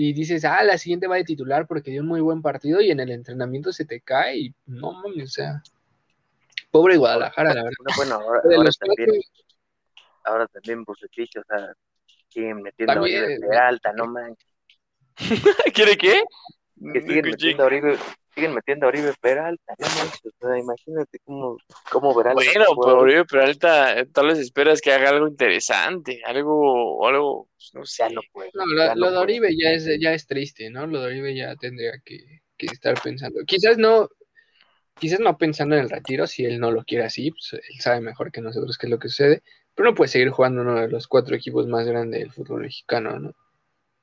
y 0.00 0.12
dices, 0.12 0.44
ah, 0.44 0.62
la 0.62 0.78
siguiente 0.78 1.08
va 1.08 1.16
de 1.16 1.24
titular 1.24 1.66
porque 1.66 1.90
dio 1.90 2.02
un 2.02 2.06
muy 2.06 2.20
buen 2.20 2.40
partido 2.40 2.80
y 2.80 2.92
en 2.92 3.00
el 3.00 3.10
entrenamiento 3.10 3.72
se 3.72 3.84
te 3.84 4.00
cae 4.00 4.38
y 4.38 4.54
no 4.64 4.92
mames, 4.92 5.24
o 5.24 5.32
sea, 5.32 5.62
pobre 6.70 6.96
Guadalajara, 6.96 7.52
la 7.52 7.64
verdad. 7.64 7.76
no, 7.84 7.96
bueno, 7.96 8.14
ahora, 8.22 8.40
De 8.44 8.54
ahora 8.54 8.70
también, 8.78 9.08
cuatro, 9.08 9.28
ahora 10.22 10.46
también 10.46 10.84
Bucetich, 10.84 11.36
o 11.38 11.42
sea, 11.42 11.74
siguen 12.28 12.62
metiendo 12.62 12.92
a 12.92 12.94
También, 12.94 13.40
¿no? 13.40 13.48
Peralta, 13.48 13.92
no 13.92 14.06
manches, 14.06 14.54
¿Quiere 15.74 15.96
qué? 15.96 16.22
que 16.92 17.00
siguen 17.00 17.30
metiendo 17.30 17.68
siguen 18.38 18.54
metiendo 18.54 18.86
a 18.86 18.88
Oribe 18.90 19.12
Peralta, 19.20 19.74
no 19.78 19.86
manches, 19.86 20.26
o 20.26 20.46
sea, 20.46 20.58
imagínate 20.58 21.18
cómo, 21.24 21.58
cómo 21.90 22.14
verán 22.14 22.36
los 22.36 22.44
Bueno, 22.44 22.64
pero. 22.84 22.98
Oribe 23.00 23.24
Peralta, 23.24 23.98
eh, 23.98 24.06
tal 24.06 24.28
vez 24.28 24.38
esperas 24.38 24.80
que 24.80 24.92
haga 24.92 25.10
algo 25.10 25.26
interesante, 25.26 26.22
algo, 26.24 27.06
algo, 27.06 27.48
pues, 27.56 27.70
no 27.74 27.84
sé. 27.84 28.04
ya 28.04 28.10
no 28.10 28.20
puede, 28.32 28.50
No, 28.54 28.64
ya 28.76 28.94
lo, 28.94 28.94
no 28.94 29.00
lo 29.00 29.06
de 29.06 29.12
puede. 29.12 29.22
Oribe 29.22 29.56
ya 29.60 29.72
es, 29.72 29.88
ya 30.00 30.14
es 30.14 30.26
triste, 30.26 30.70
¿no? 30.70 30.86
Lo 30.86 31.00
de 31.00 31.06
Oribe 31.06 31.34
ya 31.34 31.56
tendría 31.56 31.92
que, 32.04 32.42
que 32.56 32.66
estar 32.66 33.00
pensando. 33.02 33.40
Quizás 33.44 33.76
no, 33.76 34.08
quizás 35.00 35.18
no 35.18 35.36
pensando 35.36 35.74
en 35.74 35.82
el 35.82 35.90
retiro, 35.90 36.28
si 36.28 36.44
él 36.44 36.60
no 36.60 36.70
lo 36.70 36.84
quiere 36.84 37.04
así, 37.04 37.32
pues 37.32 37.54
él 37.54 37.80
sabe 37.80 38.00
mejor 38.00 38.30
que 38.30 38.40
nosotros 38.40 38.78
qué 38.78 38.86
es 38.86 38.90
lo 38.90 39.00
que 39.00 39.08
sucede, 39.08 39.42
pero 39.74 39.90
no 39.90 39.96
puede 39.96 40.08
seguir 40.08 40.30
jugando 40.30 40.62
uno 40.62 40.80
de 40.80 40.88
los 40.88 41.08
cuatro 41.08 41.34
equipos 41.34 41.66
más 41.66 41.86
grandes 41.86 42.20
del 42.20 42.32
fútbol 42.32 42.62
mexicano, 42.62 43.18
¿no? 43.18 43.34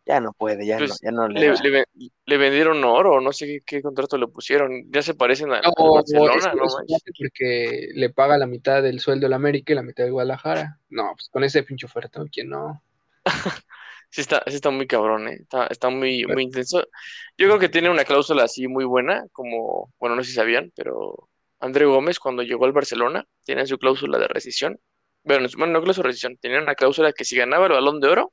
Ya 0.06 0.20
no 0.20 0.34
puede, 0.34 0.66
ya 0.66 0.78
Pues, 0.78 0.92
no, 0.92 0.96
ya 1.02 1.12
no 1.12 1.28
le 1.28 1.86
Le, 2.28 2.38
vendieron 2.38 2.84
oro, 2.84 3.20
no 3.22 3.34
sé 3.34 3.48
qué, 3.48 3.62
qué 3.66 3.82
contrato 3.82 4.18
le 4.18 4.28
pusieron. 4.28 4.84
Ya 4.92 5.02
se 5.02 5.16
parecen 5.16 5.52
a- 5.52 5.62
Barcelona, 5.62 6.36
es 6.36 6.48
que 6.48 6.58
¿no 6.58 6.66
manches? 6.66 7.04
porque 7.18 7.88
le 7.94 8.10
paga 8.12 8.38
la 8.38 8.46
mitad 8.46 8.84
del 8.84 9.00
sueldo 9.00 9.26
al 9.26 9.34
América 9.34 9.74
y 9.74 9.76
la 9.76 9.82
mitad 9.84 10.04
de 10.04 10.12
Guadalajara. 10.12 10.80
No, 10.90 11.12
pues 11.16 11.30
con 11.30 11.44
ese 11.44 11.64
pinche 11.64 11.88
oferta, 11.88 12.22
¿quién 12.32 12.50
no? 12.50 12.82
Sí 14.12 14.22
está, 14.22 14.42
sí 14.48 14.56
está 14.56 14.70
muy 14.70 14.88
cabrón, 14.88 15.28
¿eh? 15.28 15.40
Está, 15.42 15.68
está 15.68 15.90
muy, 15.90 16.26
muy 16.26 16.44
intenso. 16.44 16.88
Yo 17.38 17.48
creo 17.48 17.60
que 17.60 17.68
tiene 17.68 17.90
una 17.90 18.06
cláusula 18.06 18.44
así 18.44 18.66
muy 18.66 18.86
buena, 18.86 19.26
como, 19.34 19.92
bueno, 20.00 20.16
no 20.16 20.24
sé 20.24 20.30
si 20.30 20.36
sabían, 20.36 20.72
pero 20.74 21.28
André 21.60 21.86
Gómez 21.86 22.20
cuando 22.20 22.42
llegó 22.42 22.64
al 22.64 22.72
Barcelona 22.72 23.26
tenía 23.46 23.66
su 23.66 23.78
cláusula 23.78 24.18
de 24.18 24.30
rescisión. 24.30 24.80
Bueno, 25.24 25.50
bueno, 25.58 25.74
no 25.74 25.82
cláusula 25.82 26.04
de 26.04 26.08
rescisión, 26.10 26.38
tenía 26.38 26.62
una 26.62 26.76
cláusula 26.76 27.12
que 27.12 27.26
si 27.26 27.36
ganaba 27.36 27.66
el 27.66 27.74
Balón 27.74 28.00
de 28.00 28.08
Oro, 28.08 28.32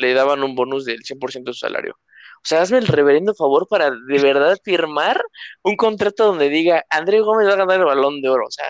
le 0.00 0.14
daban 0.14 0.42
un 0.42 0.54
bonus 0.54 0.84
del 0.84 1.02
100% 1.02 1.50
de 1.50 1.52
su 1.52 1.60
salario. 1.60 1.96
O 2.36 2.42
sea, 2.44 2.62
hazme 2.62 2.78
el 2.78 2.86
reverendo 2.86 3.34
favor 3.34 3.68
para 3.68 3.90
de 3.90 4.18
verdad 4.22 4.56
firmar 4.64 5.22
un 5.62 5.76
contrato 5.76 6.24
donde 6.26 6.48
diga 6.48 6.84
André 6.88 7.20
Gómez 7.20 7.46
va 7.48 7.52
a 7.52 7.56
ganar 7.56 7.78
el 7.80 7.84
Balón 7.84 8.22
de 8.22 8.28
Oro. 8.30 8.46
O 8.46 8.50
sea, 8.50 8.64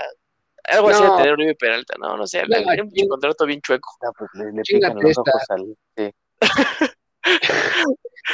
algo 0.65 0.89
así 0.91 1.03
de 1.03 1.11
tener 1.17 1.33
Oribe 1.33 1.55
Peralta, 1.55 1.95
no, 1.99 2.17
no 2.17 2.27
sé, 2.27 2.43
No, 2.49 2.57
un 2.83 3.09
contrato 3.09 3.47
bien 3.47 3.61
chueco. 3.61 3.89
Ah, 4.03 4.11
pues 4.19 4.31
le, 4.35 4.63
pican 4.63 4.97
los 5.01 5.19
ojos 5.19 5.43
al, 5.51 5.77
sí. 5.97 6.11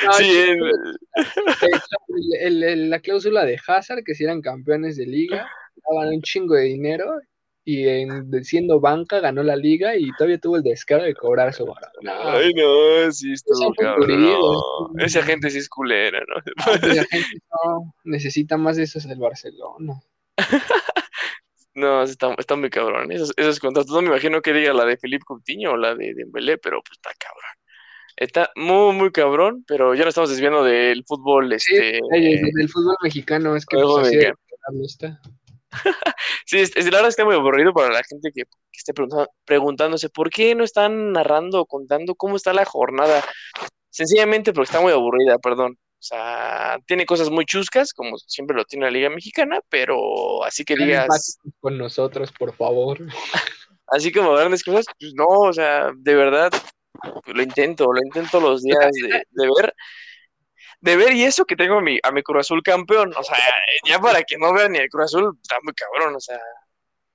No, 0.04 0.12
Sí, 0.12 0.24
sí, 0.24 0.38
el- 0.38 0.58
el- 1.60 2.36
el- 2.40 2.62
el- 2.62 2.90
la 2.90 3.00
cláusula 3.00 3.44
de 3.44 3.58
Hazard, 3.66 4.04
que 4.04 4.14
si 4.14 4.24
eran 4.24 4.42
campeones 4.42 4.96
de 4.96 5.06
liga, 5.06 5.48
daban 5.88 6.08
un 6.08 6.22
chingo 6.22 6.54
de 6.54 6.64
dinero 6.64 7.20
y 7.68 7.88
en, 7.88 8.32
siendo 8.44 8.78
banca 8.78 9.18
ganó 9.18 9.42
la 9.42 9.56
liga 9.56 9.96
y 9.96 10.12
todavía 10.12 10.38
tuvo 10.38 10.56
el 10.56 10.62
descaro 10.62 11.02
de 11.02 11.16
cobrar 11.16 11.52
su 11.52 11.66
vara. 11.66 11.90
No, 12.00 12.12
Ay, 12.12 12.54
no, 12.54 13.10
sí 13.10 13.32
estuvo 13.32 13.74
cabrón. 13.74 14.22
No. 14.22 15.02
Esa 15.04 15.20
gente 15.24 15.50
sí 15.50 15.58
es 15.58 15.68
culera, 15.68 16.20
¿no? 16.28 16.36
la 16.94 17.04
gente 17.04 17.40
no 17.50 17.92
necesita 18.04 18.56
más 18.56 18.76
de 18.76 18.84
esos 18.84 19.06
del 19.06 19.18
Barcelona. 19.18 20.00
No, 21.74 22.02
está, 22.02 22.34
está 22.38 22.56
muy 22.56 22.70
cabrón. 22.70 23.12
Esos, 23.12 23.34
esos 23.36 23.60
contratos, 23.60 23.92
no 23.92 24.00
me 24.00 24.08
imagino 24.08 24.40
que 24.40 24.54
diga 24.54 24.72
la 24.72 24.86
de 24.86 24.96
Felipe 24.96 25.26
Coutinho 25.26 25.72
o 25.72 25.76
la 25.76 25.94
de 25.94 26.14
Dembélé, 26.14 26.56
pero 26.56 26.80
pues 26.82 26.96
está 26.96 27.10
cabrón. 27.18 27.50
Está 28.16 28.50
muy, 28.56 28.94
muy 28.94 29.12
cabrón, 29.12 29.62
pero 29.68 29.94
ya 29.94 30.04
no 30.04 30.08
estamos 30.08 30.30
desviando 30.30 30.64
del 30.64 31.04
fútbol, 31.04 31.54
Sí, 31.60 31.74
este... 31.74 32.00
oye, 32.10 32.40
del 32.54 32.68
fútbol 32.70 32.96
mexicano 33.02 33.54
es 33.56 33.66
que 33.66 33.76
pues, 33.76 34.06
así 34.06 34.16
de 34.16 34.32
mexicano. 34.72 35.18
Sí, 36.46 36.58
es, 36.60 36.74
la 36.76 36.98
verdad 36.98 37.08
está 37.08 37.24
muy 37.24 37.34
aburrido 37.34 37.72
para 37.72 37.92
la 37.92 38.02
gente 38.04 38.30
que, 38.32 38.44
que 38.44 38.78
esté 38.78 38.92
preguntándose 39.44 40.08
por 40.08 40.30
qué 40.30 40.54
no 40.54 40.64
están 40.64 41.12
narrando 41.12 41.60
o 41.60 41.66
contando 41.66 42.14
cómo 42.14 42.36
está 42.36 42.52
la 42.52 42.64
jornada. 42.64 43.24
Sencillamente 43.90 44.52
porque 44.52 44.66
está 44.66 44.80
muy 44.80 44.92
aburrida, 44.92 45.38
perdón. 45.38 45.72
O 45.72 46.02
sea, 46.02 46.78
tiene 46.86 47.06
cosas 47.06 47.30
muy 47.30 47.44
chuscas, 47.46 47.92
como 47.92 48.16
siempre 48.18 48.56
lo 48.56 48.64
tiene 48.64 48.86
la 48.86 48.90
Liga 48.92 49.10
Mexicana, 49.10 49.60
pero 49.68 50.44
así 50.44 50.64
que 50.64 50.76
digas, 50.76 51.38
con 51.58 51.78
nosotros, 51.78 52.30
por 52.32 52.54
favor. 52.54 52.98
así 53.88 54.12
como 54.12 54.34
grandes 54.34 54.62
cosas, 54.62 54.84
pues 55.00 55.14
no, 55.14 55.26
o 55.26 55.52
sea, 55.52 55.90
de 55.96 56.14
verdad, 56.14 56.52
lo 57.26 57.42
intento, 57.42 57.92
lo 57.92 58.00
intento 58.04 58.40
los 58.40 58.62
días 58.62 58.92
de, 58.92 59.22
de 59.30 59.50
ver. 59.56 59.74
De 60.80 60.96
ver 60.96 61.12
y 61.12 61.24
eso 61.24 61.44
que 61.44 61.56
tengo 61.56 61.78
a 61.78 61.82
mi, 61.82 61.98
a 62.02 62.12
mi 62.12 62.22
Cruz 62.22 62.40
Azul 62.40 62.62
campeón, 62.62 63.12
o 63.16 63.22
sea, 63.22 63.36
ya 63.84 63.98
para 64.00 64.22
que 64.22 64.36
no 64.38 64.52
vean 64.52 64.72
ni 64.72 64.78
el 64.78 64.88
Cruz 64.88 65.06
Azul, 65.06 65.38
está 65.42 65.56
muy 65.62 65.74
cabrón, 65.74 66.14
o 66.14 66.20
sea, 66.20 66.40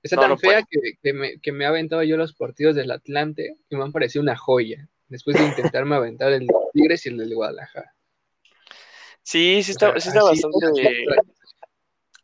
Está 0.02 0.16
No, 0.16 0.22
tan 0.22 0.30
no 0.30 0.38
fea 0.38 0.62
que, 0.68 0.80
que 1.02 1.12
me, 1.12 1.40
que 1.40 1.52
me 1.52 1.64
ha 1.66 1.68
aventado 1.70 2.02
yo 2.04 2.16
los 2.16 2.34
partidos 2.34 2.76
del 2.76 2.90
Atlante 2.92 3.56
y 3.70 3.76
me 3.76 3.84
han 3.84 3.92
parecido 3.92 4.22
una 4.22 4.36
joya. 4.36 4.88
Después 5.08 5.36
de 5.38 5.44
intentarme 5.44 5.96
aventar 5.96 6.32
el 6.32 6.46
de 6.46 6.54
Tigres 6.72 7.06
y 7.06 7.10
el 7.10 7.18
del 7.18 7.34
Guadalajara. 7.34 7.94
sí, 9.22 9.62
sí 9.62 9.72
O 9.72 9.72
está, 9.72 9.88
sea, 9.88 10.00
sí 10.00 10.08
está 10.08 10.22
bastante, 10.22 11.04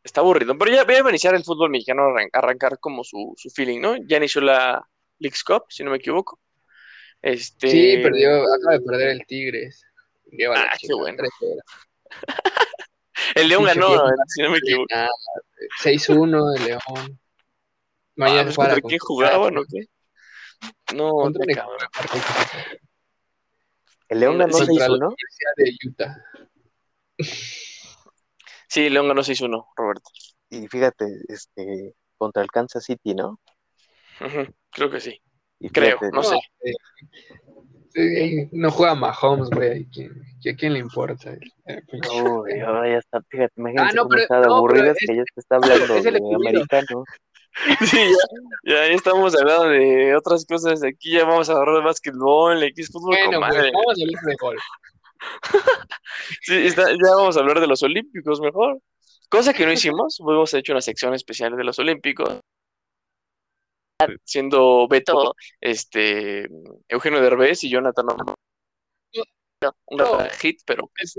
está 0.03 0.21
aburrido, 0.21 0.57
pero 0.59 0.71
ya, 0.71 0.87
ya 0.87 1.03
va 1.03 1.09
a 1.09 1.11
iniciar 1.11 1.35
el 1.35 1.45
fútbol 1.45 1.71
mexicano, 1.71 2.03
a 2.03 2.11
arran- 2.13 2.31
arrancar 2.33 2.79
como 2.79 3.05
su, 3.05 3.35
su 3.37 3.51
feeling, 3.51 3.81
¿no? 3.81 3.97
Ya 4.09 4.17
inició 4.19 4.41
la 4.41 4.87
Leagues 5.19 5.45
Cup, 5.45 5.65
si 5.69 5.85
no 5.85 5.91
me 5.91 5.99
equivoco. 5.99 6.41
Este, 7.23 7.69
Sí, 7.71 7.99
perdió, 7.99 8.31
acaba 8.53 8.73
de 8.75 8.81
perder 8.81 9.09
el 9.11 9.27
Tigres. 9.27 9.85
Lleva 10.31 10.57
la 10.57 10.63
Ah, 10.73 10.77
qué 10.81 10.95
bueno. 10.95 11.17
tres 11.19 11.31
horas. 11.41 11.65
el 13.35 13.49
León 13.49 13.65
ganó, 13.65 13.87
si 14.29 14.43
no 14.43 14.51
me 14.51 14.59
equivoco. 14.59 14.87
Ah, 14.95 15.09
6-1 15.83 16.51
de 16.53 16.61
León. 16.61 16.81
Ah, 16.97 17.07
Mañana 18.17 18.45
pues, 18.45 18.57
¿Contra 18.57 18.81
quién 18.81 18.99
jugaban 18.99 19.57
o 19.59 19.63
qué? 19.65 19.87
No, 20.95 21.11
Contra 21.13 21.55
cabrón. 21.55 21.79
El 24.09 24.21
León 24.21 24.39
ganó 24.39 24.53
Contra 24.53 24.75
6-1. 24.75 24.99
la 24.99 25.07
Universidad 25.09 25.53
de 25.57 25.77
Utah. 25.89 26.25
Sí, 28.71 28.91
León 28.91 29.09
ganó 29.09 29.23
6-1, 29.23 29.67
Roberto. 29.77 30.11
Y 30.51 30.69
fíjate, 30.69 31.07
este, 31.29 31.95
contra 32.19 32.43
el 32.43 32.51
Kansas 32.51 32.85
City, 32.85 33.15
¿no? 33.15 33.41
Creo 34.71 34.91
que 34.91 35.01
sí. 35.01 35.19
Y 35.59 35.71
Creo, 35.71 35.99
fíjate, 35.99 36.15
no 36.15 36.23
sé. 36.23 36.37
eh, 36.65 36.75
no 38.53 38.71
juega 38.71 38.95
Mahomes, 38.95 39.51
güey. 39.51 39.87
¿Quién, 39.91 40.13
¿A 40.53 40.57
quién 40.57 40.73
le 40.75 40.79
importa? 40.79 41.33
Eh, 41.67 41.83
Uy, 42.23 42.61
ahora 42.61 42.89
ya 42.91 42.99
está, 42.99 43.21
fíjate, 43.29 43.53
imagínate 43.57 43.89
Ah, 43.91 43.93
no, 43.95 44.03
cómo 44.03 44.11
pero- 44.11 44.23
está 44.23 44.41
de 44.41 44.47
no, 44.47 44.67
es 44.93 44.99
que 45.07 45.17
ya 45.17 45.23
te 45.35 45.41
está 45.41 45.57
hablando 45.57 45.95
es 45.97 46.05
de 46.05 46.35
americano. 46.35 47.05
Sí, 47.91 47.97
ya, 48.65 48.75
ya, 48.75 48.87
ya 48.89 48.95
estamos 48.95 49.35
hablando 49.35 49.69
de 49.71 50.15
otras 50.15 50.45
cosas. 50.47 50.81
Aquí 50.85 51.13
ya 51.15 51.25
vamos 51.25 51.51
a 51.51 51.55
hablar 51.55 51.75
de 51.77 51.81
básquetbol, 51.83 52.63
X 52.63 52.89
fútbol 52.93 53.17
con 53.17 53.25
Bueno, 53.27 53.41
madre. 53.41 53.73
pues 53.73 53.73
vamos 53.73 53.99
a 53.99 54.05
hablar 54.05 54.23
de 54.25 54.37
gol. 54.41 54.57
Sí, 56.43 56.55
está- 56.67 56.91
ya 56.91 57.15
vamos 57.17 57.37
a 57.37 57.41
hablar 57.41 57.59
de 57.61 57.67
los 57.67 57.83
Olímpicos 57.83 58.41
mejor. 58.41 58.79
Cosa 59.29 59.53
que 59.53 59.67
no 59.67 59.73
hicimos, 59.73 60.19
hemos 60.21 60.55
hecho 60.55 60.73
una 60.73 60.81
sección 60.81 61.15
especial 61.15 61.57
de 61.57 61.65
los 61.65 61.79
Olímpicos. 61.81 62.39
Siendo 64.25 64.87
Beto, 64.89 65.35
este, 65.61 66.49
Eugenio 66.89 67.21
Derbez 67.21 67.65
y 67.65 67.71
Jonathan. 67.71 68.07
Un 69.87 69.99
No. 69.99 70.19
hit, 70.41 70.61
pero 70.65 70.91
Es 70.97 71.19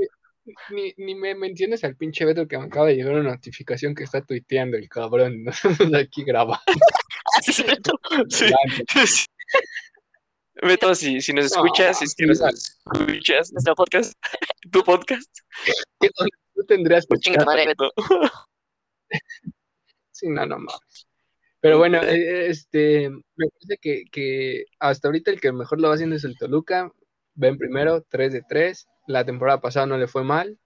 Ni, 0.69 0.93
ni 0.97 1.13
me 1.13 1.35
menciones 1.35 1.83
al 1.83 1.97
pinche 1.97 2.23
Beto 2.23 2.47
que 2.47 2.57
me 2.57 2.65
acaba 2.65 2.87
de 2.87 2.95
llegar 2.95 3.15
una 3.15 3.31
notificación 3.31 3.93
que 3.93 4.05
está 4.05 4.21
tuiteando 4.21 4.77
el 4.77 4.87
cabrón. 4.87 5.43
Nosotros 5.43 5.93
aquí 5.93 6.23
grabando. 6.23 6.61
Sí, 7.41 7.63
Beto, 7.63 7.99
sí. 8.29 8.47
Sí. 9.05 9.25
Beto, 10.61 10.95
si, 10.95 11.21
si 11.21 11.33
nos 11.33 11.45
escuchas, 11.45 11.99
si 11.99 12.05
es 12.05 12.15
que 12.15 12.25
nos 12.25 12.41
escuchas, 12.41 13.51
nuestro 13.53 13.75
podcast, 13.75 14.13
tu 14.71 14.83
podcast, 14.83 15.29
Tú 16.53 16.65
tendrías 16.65 17.05
que 17.21 17.37
madre, 17.45 17.67
Beto. 17.67 17.91
Sí, 20.11 20.27
no, 20.27 20.45
no 20.45 20.57
mames. 20.59 21.08
Pero 21.61 21.77
bueno, 21.77 22.01
eh, 22.03 22.47
este, 22.47 23.09
me 23.09 23.47
parece 23.49 23.77
que, 23.81 24.03
que 24.11 24.65
hasta 24.79 25.07
ahorita 25.07 25.31
el 25.31 25.41
que 25.41 25.51
mejor 25.51 25.81
lo 25.81 25.89
va 25.89 25.95
haciendo 25.95 26.15
es 26.15 26.23
el 26.23 26.37
Toluca. 26.37 26.91
Ven 27.35 27.57
primero, 27.57 28.01
3 28.09 28.33
de 28.33 28.43
3. 28.47 28.87
La 29.07 29.25
temporada 29.25 29.59
pasada 29.61 29.85
no 29.85 29.97
le 29.97 30.07
fue 30.07 30.23
mal. 30.23 30.57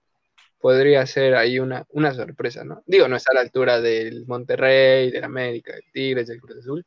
Podría 0.58 1.04
ser 1.06 1.34
ahí 1.34 1.58
una, 1.58 1.84
una 1.90 2.14
sorpresa, 2.14 2.64
¿no? 2.64 2.82
Digo, 2.86 3.08
no 3.08 3.16
está 3.16 3.32
a 3.32 3.34
la 3.34 3.40
altura 3.42 3.80
del 3.80 4.26
Monterrey, 4.26 5.10
del 5.10 5.24
América, 5.24 5.72
del 5.74 5.84
Tigres, 5.92 6.28
del 6.28 6.40
Cruz 6.40 6.58
Azul. 6.58 6.86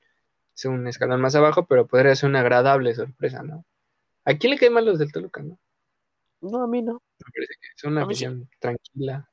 Es 0.55 0.65
un 0.65 0.87
escalón 0.87 1.21
más 1.21 1.35
abajo, 1.35 1.67
pero 1.67 1.85
podría 1.85 2.15
ser 2.15 2.29
una 2.29 2.39
agradable 2.39 2.95
sorpresa, 2.95 3.43
¿no? 3.43 3.65
¿A 4.25 4.33
quién 4.37 4.51
le 4.51 4.57
caen 4.57 4.73
mal 4.73 4.85
los 4.85 4.99
del 4.99 5.11
Toluca, 5.11 5.43
no? 5.43 5.59
No, 6.41 6.63
a 6.63 6.67
mí 6.67 6.81
no. 6.81 6.93
Me 6.93 7.31
parece 7.33 7.53
que 7.61 7.67
es 7.75 7.83
una 7.83 8.01
sí. 8.03 8.07
visión 8.09 8.49
tranquila. 8.59 9.29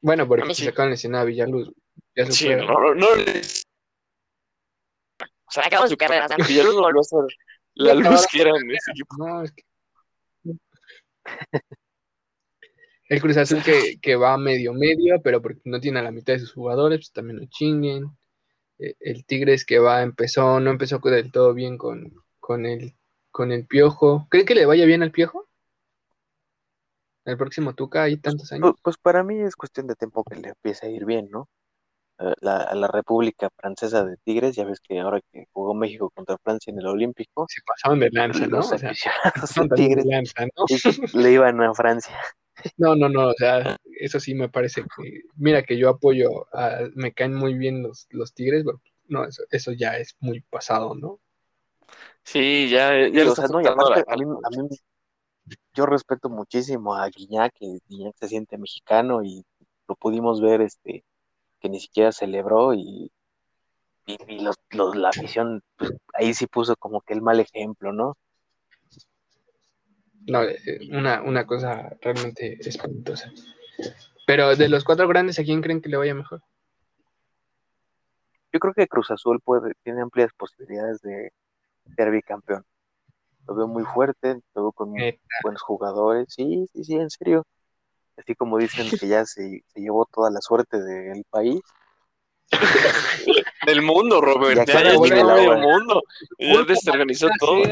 Bueno, 0.00 0.26
porque 0.26 0.54
se 0.54 0.62
sí. 0.62 0.68
acaban 0.68 0.88
de 0.88 0.92
lesionar 0.92 1.22
a 1.22 1.24
Villaluz. 1.24 1.72
Ya 2.16 2.26
se 2.26 2.32
Sí, 2.32 2.46
fue. 2.46 2.56
no, 2.56 2.66
no, 2.66 2.94
no. 2.94 3.06
O 5.46 5.52
sea, 5.52 5.66
acabó 5.66 5.88
su 5.88 5.96
carrera. 5.96 6.26
Villaluz 6.46 6.74
no 6.76 6.86
a 6.86 7.02
ser 7.02 7.20
la 7.74 7.94
luz 7.94 8.26
que 8.30 8.40
era 8.42 8.50
en 8.50 8.70
ese 8.70 8.90
equipo. 8.92 9.16
No, 9.18 9.42
es 9.42 9.52
que- 9.52 9.64
El 13.08 13.20
Cruz 13.20 13.36
Azul 13.38 13.60
que, 13.64 13.98
que 14.00 14.14
va 14.14 14.38
medio 14.38 14.72
medio, 14.72 15.20
pero 15.20 15.42
porque 15.42 15.60
no 15.64 15.80
tiene 15.80 15.98
a 15.98 16.02
la 16.02 16.12
mitad 16.12 16.34
de 16.34 16.38
sus 16.38 16.52
jugadores, 16.52 16.98
pues 17.00 17.12
también 17.12 17.40
lo 17.40 17.46
chinguen. 17.46 18.04
Eh, 18.78 18.94
El 19.00 19.26
Tigres 19.26 19.64
que 19.66 19.80
va, 19.80 20.02
empezó, 20.02 20.60
no 20.60 20.70
empezó 20.70 20.98
del 21.00 21.32
todo 21.32 21.52
bien 21.52 21.76
con, 21.76 22.14
con 22.38 22.66
el, 22.66 22.94
con 23.32 23.50
el 23.50 23.66
Piojo. 23.66 24.28
¿Creen 24.30 24.46
que 24.46 24.54
le 24.54 24.64
vaya 24.64 24.84
bien 24.84 25.02
al 25.02 25.10
Piojo? 25.10 25.48
El 27.24 27.36
próximo 27.36 27.74
Tuca, 27.74 28.04
hay 28.04 28.16
tantos 28.16 28.52
años. 28.52 28.62
Pues, 28.70 28.80
pues 28.82 28.96
para 28.98 29.24
mí 29.24 29.40
es 29.40 29.56
cuestión 29.56 29.88
de 29.88 29.96
tiempo 29.96 30.22
que 30.22 30.36
le 30.36 30.50
empiece 30.50 30.86
a 30.86 30.90
ir 30.90 31.04
bien, 31.04 31.28
¿no? 31.30 31.48
Eh, 32.20 32.34
La, 32.40 32.58
a 32.58 32.74
la 32.74 32.86
República 32.86 33.48
Francesa 33.56 34.04
de 34.04 34.16
Tigres, 34.24 34.54
ya 34.56 34.64
ves 34.64 34.80
que 34.80 35.00
ahora 35.00 35.20
que 35.32 35.46
jugó 35.52 35.74
México 35.74 36.10
contra 36.14 36.36
Francia 36.38 36.70
en 36.70 36.78
el 36.78 36.86
Olímpico, 36.86 37.46
Se 37.48 37.60
pasaron 37.66 38.00
de 38.00 38.10
lanza, 38.10 38.46
¿no? 38.46 38.58
los 38.58 38.72
O 38.72 38.78
sea, 38.78 38.90
aficionados 38.90 39.54
de 39.54 39.68
Tigres 39.76 40.04
lanza, 40.06 40.46
¿no? 40.56 40.64
le 41.14 41.32
iban 41.32 41.62
a 41.62 41.74
Francia. 41.74 42.14
No, 42.76 42.94
no, 42.94 43.08
no, 43.08 43.28
o 43.28 43.34
sea, 43.34 43.76
eso 43.98 44.20
sí 44.20 44.34
me 44.34 44.48
parece 44.50 44.82
que, 44.82 45.22
mira 45.36 45.62
que 45.62 45.78
yo 45.78 45.88
apoyo, 45.88 46.46
a- 46.54 46.88
me 46.94 47.12
caen 47.12 47.34
muy 47.34 47.54
bien 47.54 47.82
los, 47.82 48.06
los 48.10 48.34
Tigres, 48.34 48.64
pero 48.64 48.80
no, 49.08 49.24
eso, 49.24 49.42
eso 49.50 49.72
ya 49.72 49.96
es 49.96 50.14
muy 50.20 50.40
pasado, 50.42 50.94
¿no? 50.94 51.20
Sí, 52.24 52.68
ya, 52.70 53.08
ya 53.08 53.30
o 53.30 53.34
sea, 53.34 53.48
no, 53.48 53.60
y 53.62 53.66
aparte, 53.66 54.04
la- 54.06 54.12
a 54.14 54.16
mí, 54.16 54.24
a 54.24 54.50
mí- 54.50 54.68
yo 55.74 55.86
respeto 55.86 56.28
muchísimo 56.28 56.94
a 56.94 57.08
Guiñac, 57.08 57.52
que 57.58 57.78
Guiñac 57.88 58.14
se 58.16 58.28
siente 58.28 58.58
mexicano 58.58 59.22
y 59.22 59.44
lo 59.88 59.96
pudimos 59.96 60.40
ver, 60.40 60.60
este, 60.60 61.04
que 61.60 61.68
ni 61.68 61.80
siquiera 61.80 62.12
celebró 62.12 62.74
y, 62.74 63.12
y, 64.06 64.18
y 64.28 64.40
los, 64.40 64.56
los- 64.70 64.96
la 64.96 65.10
afición, 65.10 65.62
pues, 65.76 65.92
ahí 66.14 66.34
sí 66.34 66.46
puso 66.46 66.76
como 66.76 67.00
que 67.02 67.14
el 67.14 67.22
mal 67.22 67.40
ejemplo, 67.40 67.92
¿no? 67.92 68.16
No, 70.26 70.42
eh, 70.42 70.58
una, 70.92 71.22
una 71.22 71.46
cosa 71.46 71.96
realmente 72.00 72.58
espantosa. 72.60 73.32
Pero 74.26 74.54
de 74.56 74.68
los 74.68 74.84
cuatro 74.84 75.08
grandes, 75.08 75.38
¿a 75.38 75.44
quién 75.44 75.60
creen 75.62 75.80
que 75.80 75.88
le 75.88 75.96
vaya 75.96 76.14
mejor? 76.14 76.42
Yo 78.52 78.60
creo 78.60 78.74
que 78.74 78.88
Cruz 78.88 79.10
Azul 79.10 79.40
puede, 79.40 79.72
tiene 79.84 80.02
amplias 80.02 80.32
posibilidades 80.36 81.00
de 81.02 81.32
ser 81.96 82.10
bicampeón. 82.10 82.64
Lo 83.46 83.54
veo 83.54 83.68
muy 83.68 83.84
fuerte, 83.84 84.40
lo 84.54 84.62
veo 84.62 84.72
con 84.72 84.92
buenos 85.42 85.62
jugadores. 85.62 86.26
Sí, 86.30 86.66
sí, 86.72 86.84
sí, 86.84 86.94
en 86.94 87.10
serio. 87.10 87.44
Así 88.20 88.34
como 88.34 88.58
dicen 88.58 88.86
que 88.98 89.08
ya 89.08 89.24
se, 89.24 89.64
se 89.66 89.80
llevó 89.80 90.06
toda 90.12 90.30
la 90.30 90.40
suerte 90.40 90.80
del 90.80 91.24
país. 91.30 91.60
Del 93.66 93.82
mundo, 93.82 94.20
Robert. 94.20 94.66
Ya 94.66 94.82
Ya, 94.82 94.92
ya 94.92 95.24
hora. 95.26 95.56
mundo. 95.56 96.02
Ya 96.38 96.62
desorganizó 96.64 97.28
todo. 97.38 97.62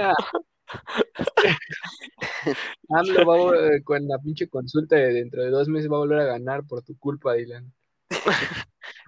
AMLO 2.90 3.24
va 3.26 3.34
a, 3.34 3.76
eh, 3.76 3.82
con 3.82 4.06
la 4.06 4.18
pinche 4.18 4.48
consulta 4.48 4.96
de 4.96 5.12
dentro 5.12 5.42
de 5.42 5.50
dos 5.50 5.68
meses 5.68 5.90
va 5.90 5.96
a 5.96 6.00
volver 6.00 6.20
a 6.20 6.24
ganar 6.24 6.66
por 6.66 6.82
tu 6.82 6.96
culpa, 6.98 7.34
Dylan. 7.34 7.72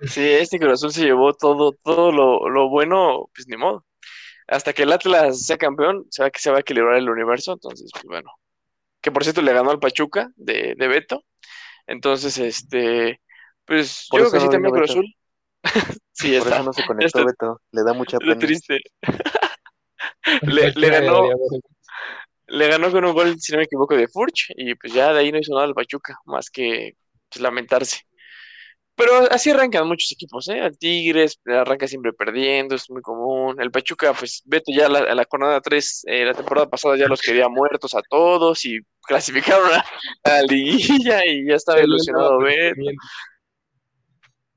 Sí, 0.02 0.22
este 0.22 0.58
Azul 0.66 0.92
se 0.92 1.04
llevó 1.04 1.34
todo, 1.34 1.72
todo 1.72 2.12
lo, 2.12 2.48
lo 2.48 2.68
bueno, 2.68 3.28
pues 3.34 3.46
ni 3.48 3.56
modo. 3.56 3.84
Hasta 4.48 4.72
que 4.72 4.82
el 4.82 4.92
Atlas 4.92 5.46
sea 5.46 5.58
campeón, 5.58 6.06
se 6.10 6.22
va, 6.22 6.30
se 6.34 6.50
va 6.50 6.56
a 6.58 6.60
equilibrar 6.60 6.96
el 6.96 7.08
universo. 7.08 7.52
Entonces, 7.52 7.90
pues 7.92 8.04
bueno. 8.04 8.30
Que 9.00 9.10
por 9.12 9.22
cierto 9.24 9.42
le 9.42 9.52
ganó 9.52 9.70
al 9.70 9.78
Pachuca 9.80 10.30
de, 10.36 10.74
de 10.76 10.88
Beto. 10.88 11.24
Entonces, 11.86 12.38
este, 12.38 13.20
pues 13.64 14.06
Por 14.10 14.20
yo 14.20 14.28
creo 14.30 14.40
que 14.40 14.46
sí 14.46 14.50
también 14.52 14.74
Cruz. 14.74 14.90
Azul. 14.90 15.14
sí, 16.12 16.28
Por 16.28 16.36
está. 16.38 16.54
eso 16.56 16.64
no 16.64 16.72
se 16.72 16.86
conectó 16.86 17.18
está- 17.18 17.24
Beto. 17.24 17.60
Le 17.72 17.82
da 17.82 17.92
mucha 17.92 18.16
Lo 18.20 18.34
pena. 18.34 18.38
triste. 18.38 18.80
le, 20.42 20.72
le 20.72 20.88
ganó, 20.90 21.28
le 22.46 22.68
ganó 22.68 22.90
con 22.90 23.04
un 23.04 23.12
gol, 23.14 23.38
si 23.40 23.52
no 23.52 23.58
me 23.58 23.64
equivoco, 23.64 23.96
de 23.96 24.08
Furch. 24.08 24.52
Y 24.56 24.74
pues 24.74 24.92
ya 24.92 25.12
de 25.12 25.20
ahí 25.20 25.32
no 25.32 25.38
hizo 25.38 25.54
nada 25.54 25.66
el 25.66 25.74
Pachuca, 25.74 26.18
más 26.26 26.50
que 26.50 26.94
pues, 27.28 27.40
lamentarse. 27.42 28.00
Pero 28.96 29.12
así 29.30 29.50
arrancan 29.50 29.88
muchos 29.88 30.12
equipos, 30.12 30.48
¿eh? 30.48 30.58
El 30.58 30.76
Tigres 30.76 31.40
arranca 31.46 31.88
siempre 31.88 32.12
perdiendo, 32.12 32.74
es 32.74 32.90
muy 32.90 33.00
común. 33.00 33.56
El 33.58 33.70
Pachuca, 33.70 34.12
pues, 34.12 34.42
Beto 34.44 34.72
ya 34.74 34.88
la, 34.88 35.14
la 35.14 35.26
jornada 35.30 35.60
3, 35.60 36.02
eh, 36.06 36.24
la 36.26 36.34
temporada 36.34 36.68
pasada 36.68 36.96
ya 36.96 37.06
los 37.06 37.22
quería 37.22 37.48
muertos 37.48 37.94
a 37.94 38.02
todos 38.02 38.64
y 38.66 38.78
clasificaron 39.02 39.72
a, 39.72 39.84
a 40.24 40.30
la 40.30 40.42
liguilla 40.42 41.24
y 41.26 41.48
ya 41.48 41.54
estaba 41.54 41.80
ilusionado 41.80 42.38
Beto. 42.40 42.80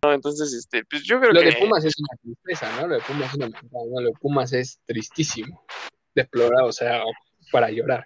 ¿no? 0.03 0.13
Entonces, 0.13 0.53
este, 0.53 0.83
pues 0.85 1.03
yo 1.03 1.19
creo 1.19 1.31
Lo 1.31 1.39
que... 1.39 1.47
de 1.47 1.55
Pumas 1.55 1.85
es 1.85 1.93
una 1.97 2.17
tristeza, 2.21 2.81
¿no? 2.81 2.87
Lo 2.87 2.95
de 2.95 3.01
Pumas 3.01 3.29
es 3.29 3.35
una 3.35 3.47
no, 3.47 4.01
Lo 4.01 4.07
de 4.07 4.13
Pumas 4.19 4.53
es 4.53 4.79
tristísimo. 4.85 5.65
Deplorado, 6.13 6.67
o 6.67 6.73
sea, 6.73 7.01
para 7.51 7.71
llorar. 7.71 8.05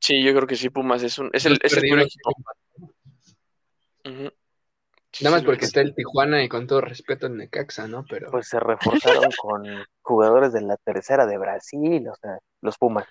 Sí, 0.00 0.22
yo 0.22 0.34
creo 0.34 0.46
que 0.46 0.56
sí, 0.56 0.70
Pumas 0.70 1.02
es, 1.02 1.18
un, 1.18 1.30
es 1.32 1.46
el, 1.46 1.58
es 1.62 1.72
el 1.72 1.80
peor 1.80 2.00
equipo. 2.00 2.32
Sí, 4.04 4.30
Nada 5.22 5.30
más 5.36 5.40
sí, 5.40 5.46
porque 5.46 5.64
está 5.64 5.80
el 5.80 5.94
Tijuana 5.94 6.42
y 6.42 6.48
con 6.48 6.66
todo 6.66 6.80
respeto 6.80 7.26
el 7.26 7.36
Necaxa, 7.36 7.86
¿no? 7.86 8.04
Pero 8.08 8.30
Pues 8.30 8.48
se 8.48 8.60
reforzaron 8.60 9.30
con 9.42 9.64
jugadores 10.02 10.52
de 10.52 10.62
la 10.62 10.76
tercera 10.76 11.26
de 11.26 11.38
Brasil, 11.38 12.06
o 12.08 12.14
sea, 12.16 12.38
los 12.62 12.76
Pumas. 12.78 13.06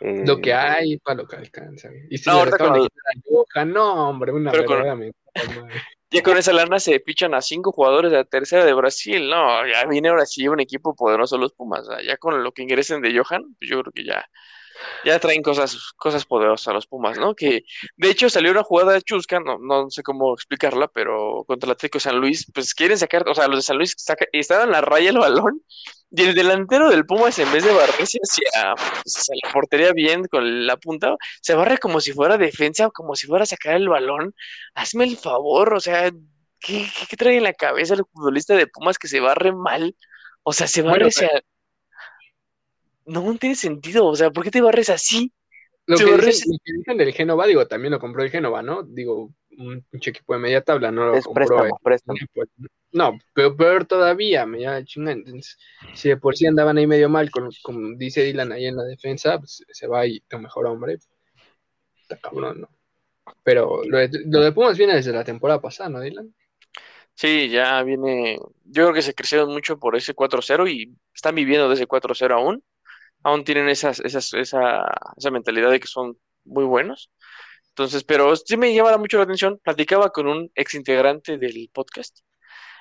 Eh, 0.00 0.24
lo 0.26 0.40
que 0.40 0.52
hay 0.52 0.98
para 0.98 1.22
lo 1.22 1.26
que 1.26 1.36
alcanza. 1.36 1.88
Y 2.10 2.18
si 2.18 2.28
No, 2.28 2.36
ahorita 2.38 2.58
con- 2.58 2.76
a 2.76 2.88
Johan, 3.24 3.72
no, 3.72 4.10
hombre, 4.10 4.32
una 4.32 4.50
Pero 4.52 4.64
con- 4.66 4.78
verdadera. 4.78 5.12
Ya 6.10 6.22
con 6.22 6.38
esa 6.38 6.52
lana 6.52 6.78
se 6.78 7.00
fichan 7.00 7.34
a 7.34 7.42
cinco 7.42 7.72
jugadores 7.72 8.12
de 8.12 8.18
la 8.18 8.24
tercera 8.24 8.64
de 8.64 8.72
Brasil. 8.72 9.28
No, 9.28 9.66
ya 9.66 9.84
viene 9.86 10.08
ahora 10.08 10.24
sí 10.24 10.46
un 10.46 10.60
equipo 10.60 10.94
poderoso 10.94 11.36
los 11.36 11.52
Pumas. 11.52 11.84
sea, 11.86 12.00
ya 12.00 12.16
con 12.16 12.44
lo 12.44 12.52
que 12.52 12.62
ingresen 12.62 13.02
de 13.02 13.18
Johan, 13.18 13.42
pues 13.58 13.68
yo 13.68 13.80
creo 13.82 13.92
que 13.92 14.04
ya, 14.04 14.24
ya 15.04 15.18
traen 15.18 15.42
cosas, 15.42 15.92
cosas 15.96 16.24
poderosas 16.24 16.68
a 16.68 16.72
los 16.72 16.86
Pumas, 16.86 17.18
¿no? 17.18 17.34
Que 17.34 17.64
de 17.96 18.10
hecho 18.10 18.28
salió 18.30 18.50
una 18.50 18.62
jugada 18.62 19.00
chusca, 19.00 19.40
no, 19.40 19.58
no 19.58 19.90
sé 19.90 20.02
cómo 20.02 20.34
explicarla, 20.34 20.88
pero 20.88 21.44
contra 21.46 21.68
el 21.68 21.72
Atlético 21.72 21.98
de 21.98 22.02
San 22.02 22.18
Luis, 22.18 22.46
pues 22.52 22.74
quieren 22.74 22.98
sacar, 22.98 23.28
o 23.28 23.34
sea, 23.34 23.48
los 23.48 23.58
de 23.58 23.62
San 23.62 23.76
Luis 23.76 23.94
saca, 23.96 24.26
estaban 24.32 24.66
en 24.66 24.72
la 24.72 24.80
raya 24.80 25.10
el 25.10 25.18
balón 25.18 25.62
y 26.10 26.22
el 26.22 26.34
delantero 26.34 26.88
del 26.88 27.04
Pumas 27.06 27.38
en 27.38 27.52
vez 27.52 27.64
de 27.64 27.72
barrerse 27.72 28.18
hacia, 28.22 28.72
hacia 28.72 29.34
la 29.42 29.52
portería 29.52 29.92
bien 29.92 30.24
con 30.26 30.66
la 30.66 30.76
punta, 30.76 31.16
se 31.40 31.54
barre 31.54 31.78
como 31.78 32.00
si 32.00 32.12
fuera 32.12 32.38
defensa, 32.38 32.90
como 32.90 33.14
si 33.16 33.26
fuera 33.26 33.42
a 33.44 33.46
sacar 33.46 33.74
el 33.76 33.88
balón. 33.88 34.34
Hazme 34.74 35.04
el 35.04 35.16
favor, 35.16 35.74
o 35.74 35.80
sea, 35.80 36.10
¿qué, 36.60 36.88
qué, 36.96 37.06
qué 37.10 37.16
trae 37.16 37.36
en 37.36 37.42
la 37.44 37.52
cabeza 37.52 37.94
el 37.94 38.04
futbolista 38.12 38.54
de 38.54 38.66
Pumas 38.66 38.98
que 38.98 39.08
se 39.08 39.20
barre 39.20 39.52
mal? 39.52 39.96
O 40.42 40.52
sea, 40.52 40.66
se 40.68 40.82
barre 40.82 41.04
Bueno, 41.04 41.08
hacia... 41.08 41.28
no 43.06 43.36
tiene 43.38 43.54
sentido, 43.54 44.06
o 44.06 44.16
sea, 44.16 44.30
¿por 44.30 44.44
qué 44.44 44.50
te 44.50 44.60
barres 44.60 44.90
así? 44.90 45.32
Lo 45.86 45.96
que, 45.96 46.04
dicen, 46.04 46.50
lo 46.50 46.58
que 46.64 46.72
dicen 46.72 46.96
del 46.98 47.12
Génova, 47.12 47.46
digo, 47.46 47.66
también 47.68 47.92
lo 47.92 48.00
compró 48.00 48.24
el 48.24 48.30
Génova, 48.30 48.60
¿no? 48.60 48.82
Digo, 48.82 49.32
un 49.56 49.82
pinche 49.88 50.10
equipo 50.10 50.34
de 50.34 50.40
media 50.40 50.60
tabla, 50.60 50.90
no 50.90 51.06
lo 51.06 51.16
es 51.16 51.24
compró 51.24 51.46
préstamo, 51.46 51.78
préstamo. 51.82 52.18
Pues, 52.34 52.48
No, 52.90 53.16
pero 53.32 53.56
peor 53.56 53.84
todavía, 53.86 54.46
me 54.46 54.60
llama 54.60 54.84
chinga. 54.84 55.12
Entonces, 55.12 55.56
si 55.94 56.08
de 56.08 56.16
por 56.16 56.36
sí 56.36 56.46
andaban 56.46 56.76
ahí 56.76 56.88
medio 56.88 57.08
mal, 57.08 57.30
con, 57.30 57.50
como 57.62 57.96
dice 57.96 58.24
Dylan 58.24 58.50
ahí 58.50 58.66
en 58.66 58.76
la 58.76 58.82
defensa, 58.82 59.38
pues, 59.38 59.64
se 59.70 59.86
va 59.86 60.04
y 60.06 60.20
tu 60.20 60.38
mejor 60.40 60.66
hombre. 60.66 60.98
Está 62.02 62.16
cabrón, 62.16 62.62
¿no? 62.62 62.68
Pero 63.44 63.82
lo 63.84 63.98
de, 63.98 64.10
lo 64.26 64.40
de 64.40 64.52
Pumas 64.52 64.76
viene 64.76 64.94
desde 64.94 65.12
la 65.12 65.24
temporada 65.24 65.60
pasada, 65.60 65.88
¿no, 65.88 66.00
Dylan? 66.00 66.34
Sí, 67.14 67.48
ya 67.48 67.82
viene. 67.82 68.38
Yo 68.64 68.84
creo 68.84 68.92
que 68.92 69.02
se 69.02 69.14
crecieron 69.14 69.50
mucho 69.52 69.78
por 69.78 69.96
ese 69.96 70.14
4-0 70.14 70.68
y 70.68 70.94
están 71.14 71.34
viviendo 71.34 71.68
de 71.68 71.74
ese 71.74 71.86
4-0 71.86 72.34
aún. 72.34 72.62
Aún 73.26 73.44
tienen 73.44 73.68
esas, 73.68 74.00
esas, 74.00 74.32
esa, 74.34 74.86
esa 75.16 75.30
mentalidad 75.32 75.70
de 75.70 75.80
que 75.80 75.88
son 75.88 76.16
muy 76.44 76.64
buenos. 76.64 77.10
Entonces, 77.70 78.04
pero 78.04 78.36
sí 78.36 78.56
me 78.56 78.74
llama 78.74 78.96
mucho 78.98 79.18
la 79.18 79.24
atención. 79.24 79.58
Platicaba 79.64 80.10
con 80.10 80.28
un 80.28 80.50
ex 80.54 80.74
integrante 80.74 81.36
del 81.38 81.70
podcast 81.72 82.20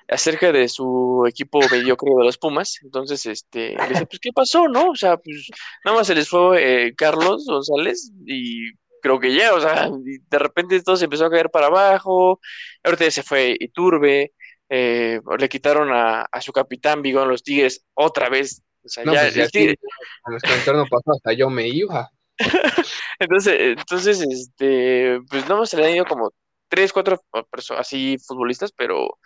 acerca 0.08 0.52
de 0.52 0.70
su 0.70 1.26
equipo 1.28 1.60
mediocre 1.72 2.12
de 2.18 2.24
los 2.26 2.38
Pumas. 2.38 2.78
Entonces, 2.84 3.26
este, 3.26 3.76
pues, 4.10 4.20
¿qué 4.22 4.32
pasó, 4.34 4.68
no? 4.68 4.92
O 4.92 4.96
sea, 4.96 5.18
pues, 5.18 5.50
nada 5.84 5.98
más 5.98 6.08
se 6.08 6.16
les 6.16 6.30
fue 6.30 6.88
eh, 6.88 6.96
Carlos 6.96 7.46
González 7.48 8.12
y 8.26 8.72
creo 9.02 9.20
que 9.20 9.34
ya, 9.34 9.54
o 9.54 9.60
sea, 9.60 9.90
de 9.92 10.40
repente 10.40 10.82
todo 10.82 10.98
se 10.98 11.06
empezó 11.06 11.26
a 11.26 11.32
caer 11.32 11.50
para 11.50 11.68
abajo. 11.68 12.40
Ahorita 12.84 13.10
se 13.12 13.24
fue 13.24 13.58
Iturbe, 13.60 14.34
eh, 14.70 15.20
le 15.40 15.50
quitaron 15.50 15.92
a, 15.92 16.22
a 16.24 16.42
su 16.42 16.52
capitán 16.54 17.02
Bigón 17.02 17.30
los 17.30 17.44
Tigres 17.44 17.86
otra 17.96 18.30
vez. 18.30 18.62
O 18.86 18.90
sea, 18.90 19.04
No, 19.04 19.14
ya, 19.14 19.22
pues 19.22 19.34
ya 19.36 19.44
el 19.44 19.52
Tigre- 19.52 19.72
sí, 19.82 19.88
como 20.22 20.38
es 20.38 20.44
que 20.44 20.54
en 20.54 20.60
el 20.60 20.66
torneo 20.66 20.86
pasado 20.86 21.16
hasta 21.16 21.34
yo 21.34 21.50
me 21.50 21.68
iba. 21.68 22.12
Entonces, 23.20 23.56
entonces, 23.60 24.22
este, 24.22 25.20
pues 25.30 25.48
no 25.48 25.66
se 25.66 25.78
le 25.78 25.86
han 25.88 25.96
ido 25.96 26.06
como 26.06 26.32
tres, 26.68 26.92
cuatro 26.94 27.20
perso- 27.52 27.78
así 27.78 28.18
futbolistas, 28.26 28.72
pero 28.72 29.18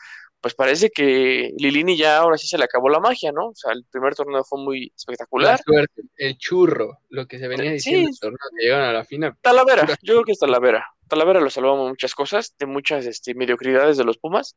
pues 0.41 0.53
parece 0.55 0.89
que 0.89 1.51
Lilini 1.57 1.97
ya 1.97 2.17
ahora 2.19 2.37
sí 2.37 2.47
se 2.47 2.57
le 2.57 2.63
acabó 2.63 2.87
la 2.87 2.99
magia, 2.99 3.31
¿no? 3.33 3.47
O 3.47 3.55
sea, 3.55 3.73
el 3.73 3.83
primer 3.91 4.15
torneo 4.15 4.43
fue 4.45 4.59
muy 4.63 4.81
La 4.87 4.93
espectacular. 4.95 5.59
suerte, 5.65 6.03
el 6.15 6.37
churro, 6.37 6.99
lo 7.09 7.27
que 7.27 7.39
se 7.39 7.47
venía 7.49 7.71
Sí. 7.71 7.73
diciendo 7.73 8.01
en 8.01 8.07
el 8.13 8.19
torneo 8.19 8.37
que 8.57 8.63
llegaron 8.65 8.85
a 8.89 8.93
la 8.93 9.03
final. 9.03 9.33
Talavera, 9.41 9.85
yo 9.87 9.95
creo 10.13 10.23
que 10.23 10.31
es 10.33 10.39
Talavera. 10.39 10.85
Talavera 11.09 11.41
lo 11.41 11.49
salvamos 11.49 11.89
muchas 11.89 12.15
cosas, 12.15 12.55
de 12.57 12.67
muchas 12.67 13.05
este, 13.05 13.33
mediocridades 13.35 13.97
de 13.97 14.05
los 14.05 14.17
Pumas. 14.17 14.55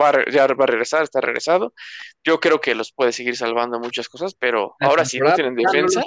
Va 0.00 0.08
a, 0.08 0.30
ya 0.30 0.46
va 0.46 0.64
a 0.64 0.66
regresar, 0.66 1.02
está 1.02 1.20
regresado. 1.20 1.74
Yo 2.24 2.40
creo 2.40 2.60
que 2.60 2.74
los 2.74 2.92
puede 2.92 3.12
seguir 3.12 3.36
salvando 3.36 3.78
muchas 3.78 4.08
cosas, 4.08 4.34
pero 4.34 4.74
La 4.80 4.88
ahora 4.88 5.04
sí 5.04 5.18
no 5.18 5.32
tienen 5.34 5.54
no 5.54 5.62
defensa. 5.62 6.02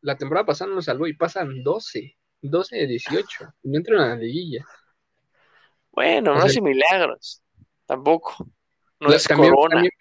La 0.00 0.16
temporada 0.16 0.46
pasada 0.46 0.68
no 0.68 0.76
nos 0.76 0.84
salvó 0.84 1.06
y 1.06 1.14
pasan 1.14 1.62
12, 1.62 2.16
12 2.42 2.76
de 2.76 2.86
18. 2.86 3.54
Y 3.62 3.70
no 3.70 3.78
entran 3.78 4.00
a 4.00 4.08
la 4.10 4.16
liguilla. 4.16 4.64
Bueno, 5.90 6.32
O 6.32 6.34
no 6.36 6.42
hace 6.42 6.60
milagros, 6.60 7.42
tampoco. 7.86 8.36
No 9.00 9.12
es 9.12 9.24
también, 9.24 9.52
corona. 9.52 9.74
también, 9.74 9.92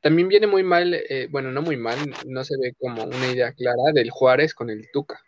también 0.00 0.28
viene 0.28 0.46
muy 0.46 0.62
mal, 0.64 0.94
eh, 0.94 1.28
bueno, 1.30 1.52
no 1.52 1.62
muy 1.62 1.76
mal, 1.76 1.98
no 2.26 2.42
se 2.42 2.56
ve 2.60 2.74
como 2.78 3.04
una 3.04 3.28
idea 3.28 3.52
clara 3.52 3.92
del 3.92 4.10
Juárez 4.10 4.54
con 4.54 4.70
el 4.70 4.88
Tuca. 4.92 5.20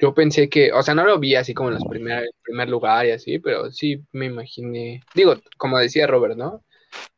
Yo 0.00 0.12
pensé 0.14 0.48
que, 0.48 0.72
o 0.72 0.82
sea, 0.82 0.94
no 0.94 1.04
lo 1.04 1.18
vi 1.18 1.34
así 1.34 1.54
como 1.54 1.68
en 1.68 1.76
los 1.76 1.84
primer, 1.84 2.30
primer 2.42 2.68
lugar 2.68 3.06
y 3.06 3.12
así, 3.12 3.38
pero 3.38 3.70
sí 3.70 4.02
me 4.12 4.26
imaginé, 4.26 5.02
digo, 5.14 5.36
como 5.56 5.78
decía 5.78 6.06
Robert, 6.06 6.36
¿no? 6.36 6.62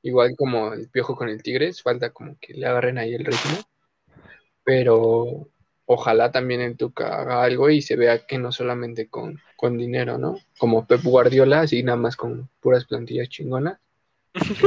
Igual 0.02 0.36
como 0.36 0.72
el 0.72 0.88
piojo 0.88 1.16
con 1.16 1.28
el 1.28 1.42
Tigres, 1.42 1.82
falta 1.82 2.10
como 2.10 2.36
que 2.40 2.54
le 2.54 2.66
agarren 2.66 2.98
ahí 2.98 3.14
el 3.14 3.24
ritmo, 3.24 3.58
pero 4.64 5.48
ojalá 5.86 6.30
también 6.30 6.60
el 6.60 6.76
Tuca 6.76 7.20
haga 7.20 7.42
algo 7.42 7.70
y 7.70 7.80
se 7.80 7.96
vea 7.96 8.26
que 8.26 8.38
no 8.38 8.52
solamente 8.52 9.08
con, 9.08 9.40
con 9.56 9.78
dinero, 9.78 10.18
¿no? 10.18 10.38
Como 10.58 10.86
Pep 10.86 11.02
Guardiola, 11.02 11.60
así 11.60 11.82
nada 11.82 11.98
más 11.98 12.16
con 12.16 12.48
puras 12.60 12.84
plantillas 12.84 13.28
chingonas. 13.28 13.78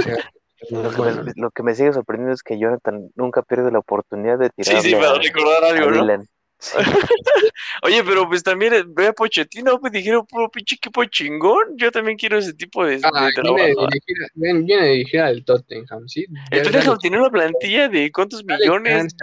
sea 0.03 0.17
Lo 0.69 0.89
que, 0.89 0.97
bueno, 0.97 1.23
me, 1.23 1.31
lo 1.37 1.51
que 1.51 1.63
me 1.63 1.73
sigue 1.73 1.93
sorprendiendo 1.93 2.33
es 2.33 2.43
que 2.43 2.59
Jonathan 2.59 3.09
nunca 3.15 3.41
pierde 3.41 3.71
la 3.71 3.79
oportunidad 3.79 4.37
de 4.37 4.47
Sí, 4.57 4.63
tirarle 4.63 4.81
sí, 4.89 4.95
para 4.95 5.11
a, 5.11 5.19
recordar 5.19 5.63
a 5.63 5.67
algo, 5.69 5.91
¿no? 5.91 6.23
Sí, 6.59 6.77
Oye, 7.83 8.03
pero 8.03 8.27
pues 8.27 8.43
también 8.43 8.73
eh, 8.73 8.83
ve 8.85 9.07
a 9.07 9.13
Pochettino, 9.13 9.79
pues 9.79 9.93
dijeron 9.93 10.25
puro 10.25 10.49
pinche 10.49 10.75
equipo 10.75 11.05
chingón. 11.05 11.77
Yo 11.77 11.89
también 11.91 12.17
quiero 12.17 12.37
ese 12.37 12.53
tipo 12.53 12.85
de, 12.85 12.97
de 12.97 13.01
Ah, 13.05 13.29
trabajo. 13.33 13.55
viene, 13.55 13.67
de 13.69 14.27
ven- 14.35 14.65
viene 14.65 15.21
al 15.21 15.43
Tottenham, 15.45 16.07
¿sí? 16.07 16.25
El 16.51 16.63
Tottenham 16.63 16.97
tiene 16.99 17.17
una 17.17 17.29
plantilla 17.29 17.87
de 17.87 18.11
cuántos 18.11 18.43
millones. 18.43 19.15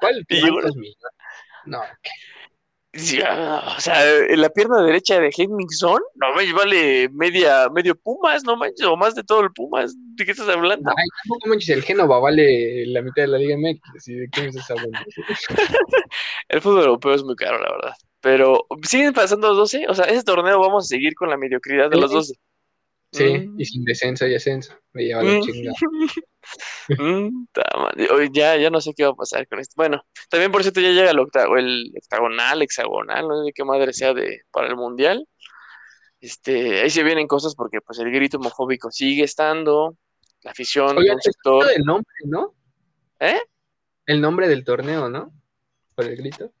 ¿Cuál? 0.00 0.26
¿Cuántos 0.28 0.76
millones? 0.76 0.96
No, 1.66 1.78
ah, 1.80 1.98
o 2.96 3.80
sea, 3.80 4.24
en 4.28 4.40
la 4.40 4.48
pierna 4.50 4.82
derecha 4.82 5.18
de 5.18 5.32
Henningson, 5.36 6.00
no 6.14 6.34
manches, 6.34 6.54
vale 6.54 7.08
media, 7.10 7.68
medio 7.70 7.94
Pumas, 7.96 8.44
no 8.44 8.56
manches, 8.56 8.86
o 8.86 8.96
más 8.96 9.14
de 9.14 9.24
todo 9.24 9.40
el 9.40 9.52
Pumas. 9.52 9.94
¿De 10.16 10.24
qué 10.24 10.30
estás 10.30 10.48
hablando? 10.48 10.90
ay, 10.90 11.06
tampoco 11.22 11.48
manches, 11.48 11.70
el 11.70 11.82
Génova 11.82 12.20
vale 12.20 12.86
la 12.86 13.02
mitad 13.02 13.22
de 13.22 13.28
la 13.28 13.38
Liga 13.38 13.56
MX. 13.56 14.04
¿de 14.04 14.28
qué 14.32 14.42
me 14.42 14.48
estás 14.48 14.70
hablando? 14.70 14.98
El 16.48 16.60
fútbol 16.60 16.84
europeo 16.84 17.14
es 17.14 17.24
muy 17.24 17.36
caro, 17.36 17.58
la 17.60 17.70
verdad. 17.70 17.94
Pero 18.20 18.66
siguen 18.82 19.12
pasando 19.12 19.48
los 19.48 19.56
12, 19.56 19.86
o 19.88 19.94
sea, 19.94 20.06
ese 20.06 20.22
torneo 20.22 20.60
vamos 20.60 20.84
a 20.84 20.88
seguir 20.88 21.14
con 21.14 21.30
la 21.30 21.36
mediocridad 21.36 21.90
de 21.90 21.96
los 21.96 22.10
12. 22.10 22.34
Sí, 23.16 23.38
Mm. 23.38 23.60
y 23.60 23.64
sin 23.64 23.84
descenso 23.84 24.26
y 24.26 24.34
ascenso, 24.34 24.74
me 24.92 25.04
lleva 25.04 25.22
la 25.22 25.38
Mm. 25.38 25.42
chingada. 25.42 25.74
Mm. 26.88 27.46
Oye, 28.12 28.28
ya, 28.34 28.56
ya 28.58 28.68
no 28.68 28.78
sé 28.78 28.92
qué 28.94 29.04
va 29.04 29.10
a 29.12 29.14
pasar 29.14 29.48
con 29.48 29.58
esto. 29.60 29.72
Bueno, 29.76 30.04
también 30.28 30.52
por 30.52 30.60
cierto 30.62 30.80
ya 30.82 30.90
llega 30.90 31.10
el, 31.10 31.18
octa- 31.18 31.46
el 31.58 31.90
octagonal, 31.96 32.60
hexagonal, 32.60 33.26
no 33.26 33.38
sé 33.40 33.46
de 33.46 33.52
qué 33.54 33.64
madre 33.64 33.94
sea 33.94 34.12
de, 34.12 34.42
para 34.50 34.68
el 34.68 34.76
mundial. 34.76 35.26
Este, 36.20 36.82
ahí 36.82 36.90
se 36.90 37.02
vienen 37.02 37.26
cosas 37.26 37.54
porque 37.54 37.80
pues 37.80 37.98
el 37.98 38.10
grito 38.10 38.36
homofóbico 38.36 38.90
sigue 38.90 39.24
estando, 39.24 39.96
la 40.42 40.50
afición 40.50 40.98
sector. 41.22 41.64
el 41.74 41.82
nombre, 41.84 42.12
¿no? 42.26 42.54
¿Eh? 43.20 43.40
El 44.04 44.20
nombre 44.20 44.46
del 44.46 44.64
torneo, 44.64 45.08
¿no? 45.08 45.32
Por 45.94 46.04
el 46.04 46.16
grito. 46.16 46.52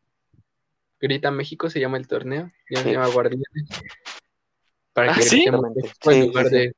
Grita 0.98 1.30
México 1.30 1.68
se 1.68 1.80
llama 1.80 1.98
el 1.98 2.08
torneo, 2.08 2.50
ya 2.70 2.78
se 2.78 2.84
Sí. 2.84 2.92
llama 2.92 3.08
Guardianes. 3.08 3.46
Para 4.94 5.12
¿Ah, 5.12 5.14
que 5.16 5.22
sí? 5.22 5.44
en 5.44 5.52
lugar 5.52 6.46
sí, 6.46 6.48
sí. 6.48 6.56
de. 6.56 6.72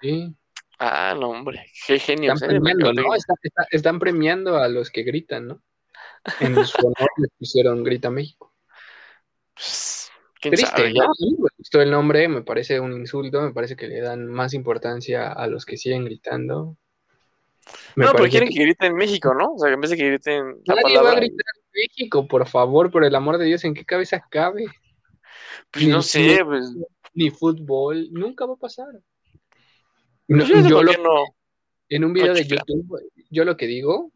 Sí. 0.00 0.36
Ah, 0.78 1.16
no, 1.18 1.30
hombre, 1.30 1.64
qué 1.86 1.98
genio. 1.98 2.32
Están 2.32 2.48
premiando, 2.50 2.92
¿no? 2.92 3.14
Están, 3.14 3.36
están- 3.42 3.66
están 3.70 3.98
premiando 3.98 4.56
a 4.58 4.68
los 4.68 4.90
que 4.90 5.02
gritan, 5.02 5.48
¿no? 5.48 5.62
En 6.40 6.64
su 6.64 6.78
honor 6.86 7.08
les 7.16 7.30
pusieron 7.38 7.82
Grita 7.82 8.10
México. 8.10 8.52
Pues, 9.54 10.10
quién 10.40 10.54
Triste, 10.54 10.76
sabe, 10.76 10.94
ya. 10.94 11.04
¿no? 11.04 11.80
El 11.80 11.90
nombre, 11.90 12.28
me 12.28 12.42
parece 12.42 12.80
un 12.80 12.92
insulto, 12.92 13.40
me 13.42 13.52
parece 13.52 13.76
que 13.76 13.88
le 13.88 14.00
dan 14.00 14.26
más 14.26 14.54
importancia 14.54 15.32
a 15.32 15.46
los 15.46 15.64
que 15.64 15.76
siguen 15.76 16.04
gritando. 16.04 16.76
Me 17.94 18.06
No, 18.06 18.12
pero 18.12 18.28
quieren 18.28 18.48
que 18.48 18.56
que 18.56 18.62
griten 18.64 18.94
México, 18.94 19.34
¿no? 19.34 19.54
O 19.54 19.58
sea, 19.58 19.68
que 19.68 19.74
en 19.74 19.80
vez 19.80 19.90
de 19.90 19.96
que 19.96 20.08
griten 20.08 20.60
la 20.64 20.74
nadie 20.74 20.98
va 20.98 21.12
a 21.12 21.16
gritar 21.16 21.46
México, 21.74 22.26
por 22.26 22.48
favor, 22.48 22.90
por 22.90 23.04
el 23.04 23.14
amor 23.14 23.38
de 23.38 23.44
Dios, 23.46 23.64
¿en 23.64 23.74
qué 23.74 23.84
cabeza 23.84 24.24
cabe? 24.30 24.66
pues 25.70 25.84
Ni- 25.84 25.90
no 25.90 26.02
sé, 26.02 26.40
pues, 26.44 26.74
Ni 27.14 27.30
fútbol, 27.30 28.08
nunca 28.12 28.46
va 28.46 28.54
a 28.54 28.58
pasar. 28.58 28.88
No, 30.28 30.44
yo 30.46 30.82
lo- 30.82 30.92
no. 31.02 31.24
en 31.88 32.04
un 32.04 32.12
video 32.12 32.32
de. 32.32 32.44
YouTube, 32.44 33.00
yo 33.30 33.44
lo 33.44 33.56
que 33.56 33.66
digo, 33.66 34.12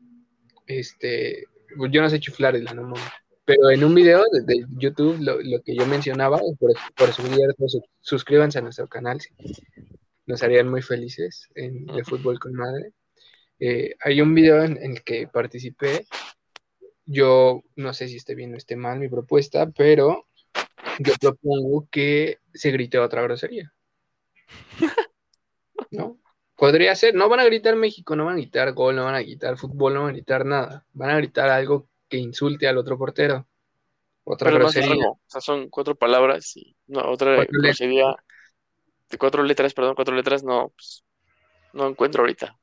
este, 0.67 1.45
yo 1.91 2.01
no 2.03 2.09
sé 2.09 2.21
chiflar, 2.21 2.55
la 2.55 2.73
no 2.75 2.83
mames. 2.83 3.03
Pero 3.45 3.71
en 3.71 3.85
un 3.85 3.95
video 3.95 4.25
de, 4.33 4.43
de 4.43 4.67
YouTube, 4.77 5.19
lo, 5.21 5.41
lo 5.41 5.63
que 5.63 5.77
yo 5.77 5.87
mencionaba, 5.87 6.39
por, 6.59 6.73
por 6.97 7.11
suscríbanse 8.01 8.59
a 8.59 8.63
nuestro 8.63 8.89
canal, 8.89 9.21
sí. 9.21 9.31
nos 10.27 10.43
harían 10.43 10.69
muy 10.69 10.83
felices 10.83 11.49
en 11.55 11.87
de 11.87 12.03
Fútbol 12.03 12.41
con 12.41 12.55
Madre. 12.55 12.93
Eh, 13.61 13.95
hay 14.01 14.21
un 14.21 14.35
video 14.35 14.65
en, 14.65 14.77
en 14.83 14.93
el 14.93 15.03
que 15.05 15.29
participé, 15.29 16.07
yo 17.05 17.63
no 17.77 17.95
sé 17.95 18.09
si 18.09 18.17
esté 18.17 18.35
bien 18.35 18.53
o 18.53 18.57
esté 18.57 18.75
mal 18.75 18.99
mi 18.99 19.09
propuesta, 19.09 19.71
pero 19.71 20.26
yo 20.99 21.15
propongo 21.21 21.89
que 21.91 22.39
se 22.55 22.71
grite 22.71 22.99
otra 22.99 23.23
grosería. 23.23 23.73
¿No? 25.91 26.19
Podría 26.57 26.95
ser, 26.95 27.15
no 27.15 27.29
van 27.29 27.41
a 27.41 27.45
gritar 27.45 27.77
México, 27.77 28.17
no 28.17 28.25
van 28.25 28.35
a 28.35 28.39
gritar 28.39 28.73
gol, 28.73 28.97
no 28.97 29.05
van 29.05 29.15
a 29.15 29.21
gritar 29.23 29.57
fútbol, 29.59 29.95
no 29.95 30.01
van 30.03 30.11
a 30.11 30.13
gritar 30.13 30.45
nada. 30.47 30.87
Van 30.93 31.11
a 31.11 31.17
gritar 31.17 31.51
algo 31.51 31.89
que 32.09 32.17
insulte 32.17 32.67
al 32.67 32.79
otro 32.79 32.97
portero. 32.97 33.47
Otra 34.25 34.51
Pero 34.51 34.65
más 34.65 34.75
grosería. 34.75 34.97
largo. 34.97 35.13
O 35.13 35.21
sea, 35.27 35.41
son 35.41 35.69
cuatro 35.69 35.95
palabras 35.95 36.57
y 36.57 36.75
no, 36.87 37.01
otra 37.01 37.37
Cuatro 37.37 37.59
letras. 37.61 37.79
grosería 37.79 38.17
de 39.11 39.19
cuatro 39.19 39.43
letras, 39.43 39.75
perdón, 39.75 39.95
cuatro 39.95 40.15
letras, 40.17 40.43
no, 40.43 40.71
pues, 40.71 41.05
no 41.75 41.87
encuentro 41.89 42.23
ahorita. 42.23 42.59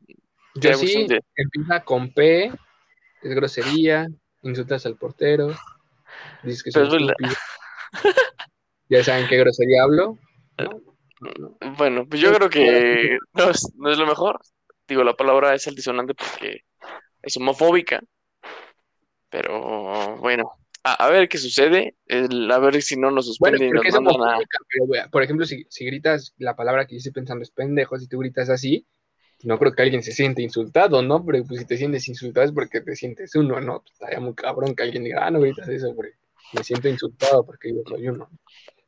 Yo 0.55 0.73
sí, 0.73 1.07
de- 1.07 1.23
empieza 1.35 1.83
con 1.85 2.11
P, 2.13 2.45
es 2.45 3.33
grosería, 3.35 4.07
insultas 4.41 4.85
al 4.85 4.97
portero, 4.97 5.55
dices 6.43 6.63
que 6.63 6.71
Pero 6.73 6.85
estúpido. 6.87 7.13
Ya 8.93 9.03
saben 9.03 9.27
qué 9.27 9.37
grosería 9.37 9.83
hablo. 9.83 10.17
no. 11.21 11.57
Bueno, 11.77 12.05
pues 12.07 12.21
yo 12.21 12.33
creo 12.35 12.49
que 12.49 13.17
no 13.33 13.49
es, 13.49 13.71
no 13.75 13.91
es 13.91 13.97
lo 13.97 14.05
mejor. 14.05 14.39
Digo, 14.87 15.03
la 15.03 15.15
palabra 15.15 15.55
es 15.55 15.67
altisonante 15.67 16.13
porque 16.13 16.61
es 17.23 17.37
homofóbica. 17.37 18.01
Pero 19.29 20.17
bueno, 20.17 20.51
a, 20.83 20.93
a 21.05 21.09
ver 21.09 21.27
qué 21.29 21.37
sucede. 21.37 21.95
el- 22.07 22.51
a 22.51 22.59
ver 22.59 22.81
si 22.81 22.95
no 22.97 23.11
nos 23.11 23.25
Bueno, 23.39 23.57
suspenden 23.57 23.69
y 23.69 23.73
nos 23.73 23.87
mandan 23.87 24.21
a. 24.21 24.43
pero, 24.69 25.09
por 25.11 25.23
ejemplo, 25.23 25.45
si, 25.45 25.65
si 25.69 25.85
gritas 25.85 26.33
la 26.37 26.55
palabra 26.55 26.85
que 26.85 26.95
yo 26.95 26.97
estoy 26.97 27.11
pensando 27.13 27.43
es 27.43 27.51
pendejo, 27.51 27.97
si 27.97 28.07
tú 28.07 28.19
gritas 28.19 28.49
así, 28.49 28.85
no 29.43 29.59
creo 29.59 29.73
que 29.73 29.83
alguien 29.83 30.03
se 30.03 30.11
siente 30.13 30.41
insultado, 30.41 31.01
¿no? 31.01 31.25
Pero 31.25 31.43
pues, 31.45 31.61
si 31.61 31.65
te 31.67 31.77
sientes 31.77 32.07
insultado 32.07 32.45
es 32.47 32.53
porque 32.53 32.81
te 32.81 32.95
sientes 32.95 33.35
uno, 33.35 33.61
¿no? 33.61 33.81
Pues, 33.81 33.93
estaría 33.93 34.19
muy 34.19 34.35
cabrón 34.35 34.75
que 34.75 34.83
alguien 34.83 35.03
diga, 35.03 35.25
ah, 35.27 35.31
no 35.31 35.41
gritas 35.41 35.69
eso, 35.69 35.93
porque 35.95 36.13
me 36.53 36.63
siento 36.63 36.89
insultado 36.89 37.45
porque 37.45 37.73
yo 37.75 37.81
soy 37.87 38.07
uno. 38.09 38.29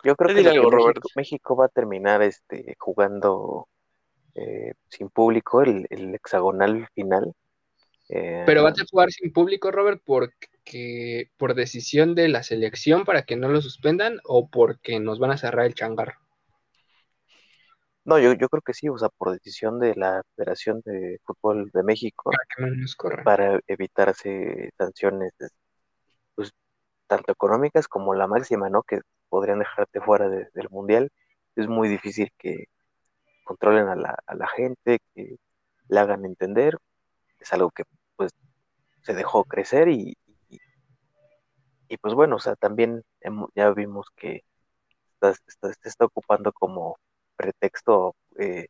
Yo 0.06 0.16
creo 0.16 0.36
que. 0.36 0.44
México, 0.44 1.10
México 1.16 1.56
va 1.56 1.66
a 1.66 1.70
terminar 1.70 2.22
este, 2.22 2.76
jugando 2.78 3.68
eh, 4.36 4.74
sin 4.88 5.10
público 5.10 5.64
el, 5.64 5.88
el 5.90 6.14
hexagonal 6.14 6.88
final. 6.94 7.34
Eh, 8.10 8.44
Pero 8.46 8.62
vas 8.62 8.80
a 8.80 8.86
jugar 8.90 9.10
sin 9.10 9.34
público, 9.34 9.72
Robert, 9.72 10.00
porque 10.06 11.32
por 11.38 11.56
decisión 11.56 12.14
de 12.14 12.28
la 12.28 12.44
selección 12.44 13.04
para 13.04 13.24
que 13.24 13.36
no 13.36 13.50
lo 13.50 13.62
suspendan 13.62 14.20
o 14.26 14.48
porque 14.48 15.00
nos 15.00 15.18
van 15.18 15.32
a 15.32 15.38
cerrar 15.38 15.66
el 15.66 15.74
changarro. 15.74 16.20
No, 18.04 18.20
yo, 18.20 18.34
yo 18.34 18.48
creo 18.50 18.62
que 18.62 18.76
sí, 18.76 18.88
o 18.88 18.98
sea, 19.00 19.10
por 19.10 19.32
decisión 19.32 19.80
de 19.80 19.96
la 19.96 20.22
Federación 20.36 20.84
de 20.86 21.20
Fútbol 21.26 21.72
de 21.74 21.82
México, 21.82 22.30
Para 22.30 22.70
que 22.70 22.78
nos 22.78 22.96
para 23.24 23.60
evitarse 23.66 24.70
sanciones, 24.78 25.34
pues, 26.36 26.52
tanto 27.08 27.32
económicas 27.32 27.88
como 27.88 28.14
la 28.14 28.28
máxima, 28.28 28.70
¿no? 28.70 28.84
Que 28.84 29.00
podrían 29.30 29.60
dejarte 29.60 30.02
fuera 30.02 30.30
de- 30.30 30.50
del 30.54 30.70
Mundial. 30.70 31.12
Es 31.56 31.68
muy 31.68 31.88
difícil 31.90 32.32
que 32.38 32.66
controlen 33.44 33.88
a 33.88 33.96
la, 33.96 34.18
a 34.26 34.36
la 34.36 34.48
gente, 34.48 35.00
que 35.14 35.38
le 35.88 36.00
hagan 36.00 36.26
entender. 36.26 36.78
Es 37.40 37.54
algo 37.54 37.70
que, 37.72 37.84
pues, 38.16 38.32
se 39.04 39.14
dejó 39.14 39.44
crecer 39.44 39.88
y, 39.90 40.18
y, 40.50 40.60
y, 41.88 41.98
pues 41.98 42.14
bueno, 42.14 42.38
o 42.38 42.40
sea, 42.40 42.56
también 42.56 43.04
ya 43.56 43.70
vimos 43.72 44.08
que 44.16 44.44
está- 45.14 45.34
está- 45.48 45.74
se 45.74 45.90
está 45.90 46.06
ocupando 46.06 46.52
como 46.54 46.98
pretexto, 47.36 48.16
eh, 48.38 48.68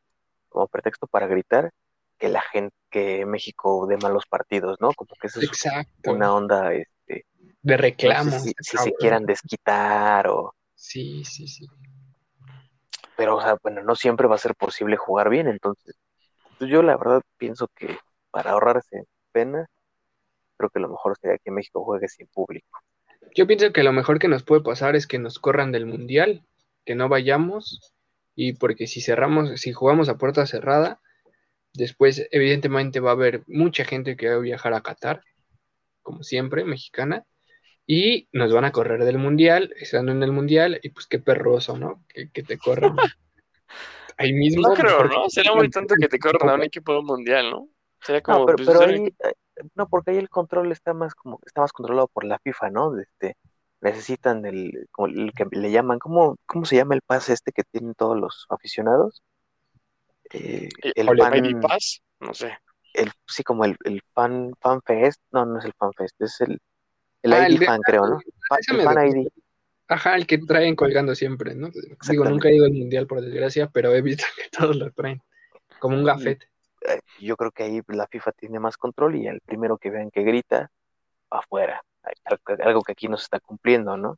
como 0.50 0.68
pretexto 0.68 1.08
para 1.08 1.28
gritar 1.28 1.72
que 2.18 2.30
la 2.30 2.42
gente, 2.42 2.76
que 2.90 3.26
México 3.26 3.88
dé 3.88 3.98
malos 3.98 4.26
partidos, 4.26 4.78
¿no? 4.80 4.94
Como 4.94 5.10
que 5.20 5.28
eso 5.28 5.40
es 5.40 5.48
Exacto. 5.48 6.12
una 6.12 6.34
onda, 6.34 6.72
De 7.08 7.24
no 7.64 7.72
sé 7.72 7.78
reclamo. 7.78 8.40
si, 8.40 8.54
si 8.60 8.78
se 8.78 8.94
quieran 8.94 9.26
desquitar 9.26 10.28
o, 10.28 10.54
Sí, 10.76 11.24
sí, 11.26 11.48
sí. 11.48 11.68
pero 13.18 13.38
o 13.38 13.42
sea, 13.42 13.58
bueno, 13.64 13.82
no 13.82 13.96
siempre 13.96 14.28
va 14.28 14.36
a 14.36 14.40
ser 14.40 14.56
posible 14.56 14.98
jugar 14.98 15.30
bien, 15.30 15.48
entonces, 15.48 15.96
pues 16.60 16.70
yo 16.70 16.84
la 16.84 16.96
verdad 16.98 17.22
pienso 17.38 17.68
que 17.76 17.98
para 18.30 18.52
ahorrarse 18.52 19.06
pena, 19.32 19.68
creo 20.58 20.70
que 20.70 20.80
lo 20.80 20.90
mejor 20.90 21.18
sería 21.18 21.38
que 21.38 21.52
México 21.52 21.84
juegue 21.84 22.08
sin 22.08 22.28
público. 22.28 22.82
Yo 23.34 23.48
pienso 23.48 23.74
que 23.74 23.84
lo 23.84 23.94
mejor 23.94 24.20
que 24.20 24.28
nos 24.28 24.44
puede 24.44 24.62
pasar 24.62 24.96
es 24.96 25.08
que 25.08 25.18
nos 25.18 25.40
corran 25.40 25.72
del 25.72 25.86
mundial, 25.86 26.46
que 26.86 26.96
no 26.96 27.10
vayamos, 27.10 27.94
y 28.36 28.54
porque 28.54 28.86
si 28.86 29.02
cerramos, 29.02 29.60
si 29.60 29.74
jugamos 29.74 30.08
a 30.10 30.18
puerta 30.18 30.46
cerrada, 30.46 31.00
después 31.74 32.28
evidentemente 32.32 33.00
va 33.00 33.10
a 33.12 33.14
haber 33.14 33.44
mucha 33.48 33.86
gente 33.86 34.16
que 34.16 34.30
va 34.30 34.36
a 34.36 34.40
viajar 34.40 34.74
a 34.74 34.82
Qatar, 34.82 35.22
como 36.06 36.24
siempre, 36.24 36.64
mexicana, 36.64 37.26
y 37.86 38.30
nos 38.32 38.54
van 38.54 38.66
a 38.66 38.72
correr 38.72 39.04
del 39.04 39.18
mundial, 39.18 39.74
estando 39.78 40.12
en 40.14 40.24
el 40.24 40.32
mundial, 40.32 40.80
y 40.84 40.90
pues 40.92 41.08
qué 41.08 41.20
perroso, 41.20 41.78
¿no? 41.78 42.06
Que, 42.08 42.30
que 42.32 42.44
te 42.44 42.58
corran. 42.58 42.96
Ahí 44.18 44.34
mismo. 44.34 44.62
No 44.70 44.74
creo, 44.76 45.04
¿no? 45.04 45.30
Sería 45.30 45.54
muy 45.54 45.70
tonto 45.70 45.96
que 46.00 46.08
te 46.08 46.20
corran 46.20 46.50
a 46.50 46.54
un 46.56 46.64
equipo 46.64 46.94
de 46.94 47.00
un 47.00 47.06
mundial, 47.06 47.52
¿no? 47.52 47.68
Sería 48.02 48.22
como. 48.22 48.40
No, 48.40 48.46
pero, 48.46 48.58
pues, 48.58 48.68
pero 48.68 48.84
el- 48.84 48.96
ahí, 48.96 49.08
eh, 49.08 49.34
no, 49.76 49.88
porque 49.90 50.12
ahí 50.12 50.18
el 50.18 50.30
control 50.30 50.72
está 50.72 50.94
más 50.94 51.16
como, 51.16 51.40
está 51.46 51.62
más 51.62 51.74
controlado 51.74 52.08
por 52.08 52.24
la 52.24 52.40
FIFA, 52.40 52.70
¿no? 52.70 52.98
Este, 53.00 53.36
necesitan 53.82 54.46
el, 54.46 54.88
como 54.92 55.08
el 55.08 55.32
que 55.34 55.46
le 55.52 55.72
llaman, 55.72 56.00
¿cómo, 56.00 56.38
cómo 56.46 56.66
se 56.66 56.76
llama 56.78 56.96
el 56.96 57.02
pase 57.02 57.34
este 57.34 57.52
que 57.52 57.64
tienen 57.64 57.94
todos 57.94 58.18
los 58.18 58.46
aficionados? 58.50 59.22
Eh, 60.34 60.70
eh, 60.84 60.94
el 60.96 61.08
ID 61.20 61.56
Pass, 61.62 62.02
no 62.20 62.34
sé. 62.34 62.58
El, 62.96 63.12
sí, 63.28 63.44
como 63.44 63.66
el, 63.66 63.78
el 63.86 64.02
fan, 64.14 64.54
fan 64.62 64.82
fest, 64.84 65.22
no, 65.32 65.46
no 65.46 65.60
es 65.60 65.66
el 65.66 65.74
fan 65.78 65.92
fest, 65.94 66.16
es 66.22 66.42
el, 66.42 66.60
el 67.24 67.34
Ah, 67.34 67.46
ID 67.48 67.48
el 67.48 67.60
de- 67.60 67.66
fan, 67.66 67.82
creo, 67.84 68.08
¿no? 68.08 68.20
El 68.70 68.82
fan. 68.84 68.98
ID. 69.08 69.30
Ajá, 69.88 70.16
el 70.16 70.26
que 70.26 70.40
traen 70.40 70.76
colgando 70.76 71.14
siempre, 71.16 71.54
¿no? 71.56 71.70
Digo, 72.10 72.26
nunca 72.26 72.50
he 72.50 72.56
ido 72.56 72.66
al 72.66 72.72
mundial 72.74 73.06
por 73.08 73.22
desgracia, 73.22 73.70
pero 73.72 73.94
he 73.94 74.02
visto 74.02 74.26
que 74.36 74.50
todos 74.50 74.76
lo 74.76 74.92
traen. 74.92 75.22
Como 75.80 75.98
un 75.98 76.04
gafete. 76.06 76.48
eh, 76.88 77.00
yo 77.20 77.36
creo 77.38 77.52
que 77.52 77.64
ahí 77.64 77.82
la 77.88 78.08
FIFA 78.08 78.32
tiene 78.34 78.60
más 78.60 78.78
control 78.78 79.16
y 79.16 79.28
el 79.28 79.42
primero 79.42 79.78
que 79.78 79.90
vean 79.90 80.12
que 80.12 80.24
grita, 80.24 80.70
afuera. 81.32 81.82
Algo 82.64 82.84
que 82.84 82.94
aquí 82.94 83.08
no 83.08 83.18
se 83.18 83.26
está 83.26 83.40
cumpliendo, 83.40 83.98
¿no? 83.98 84.18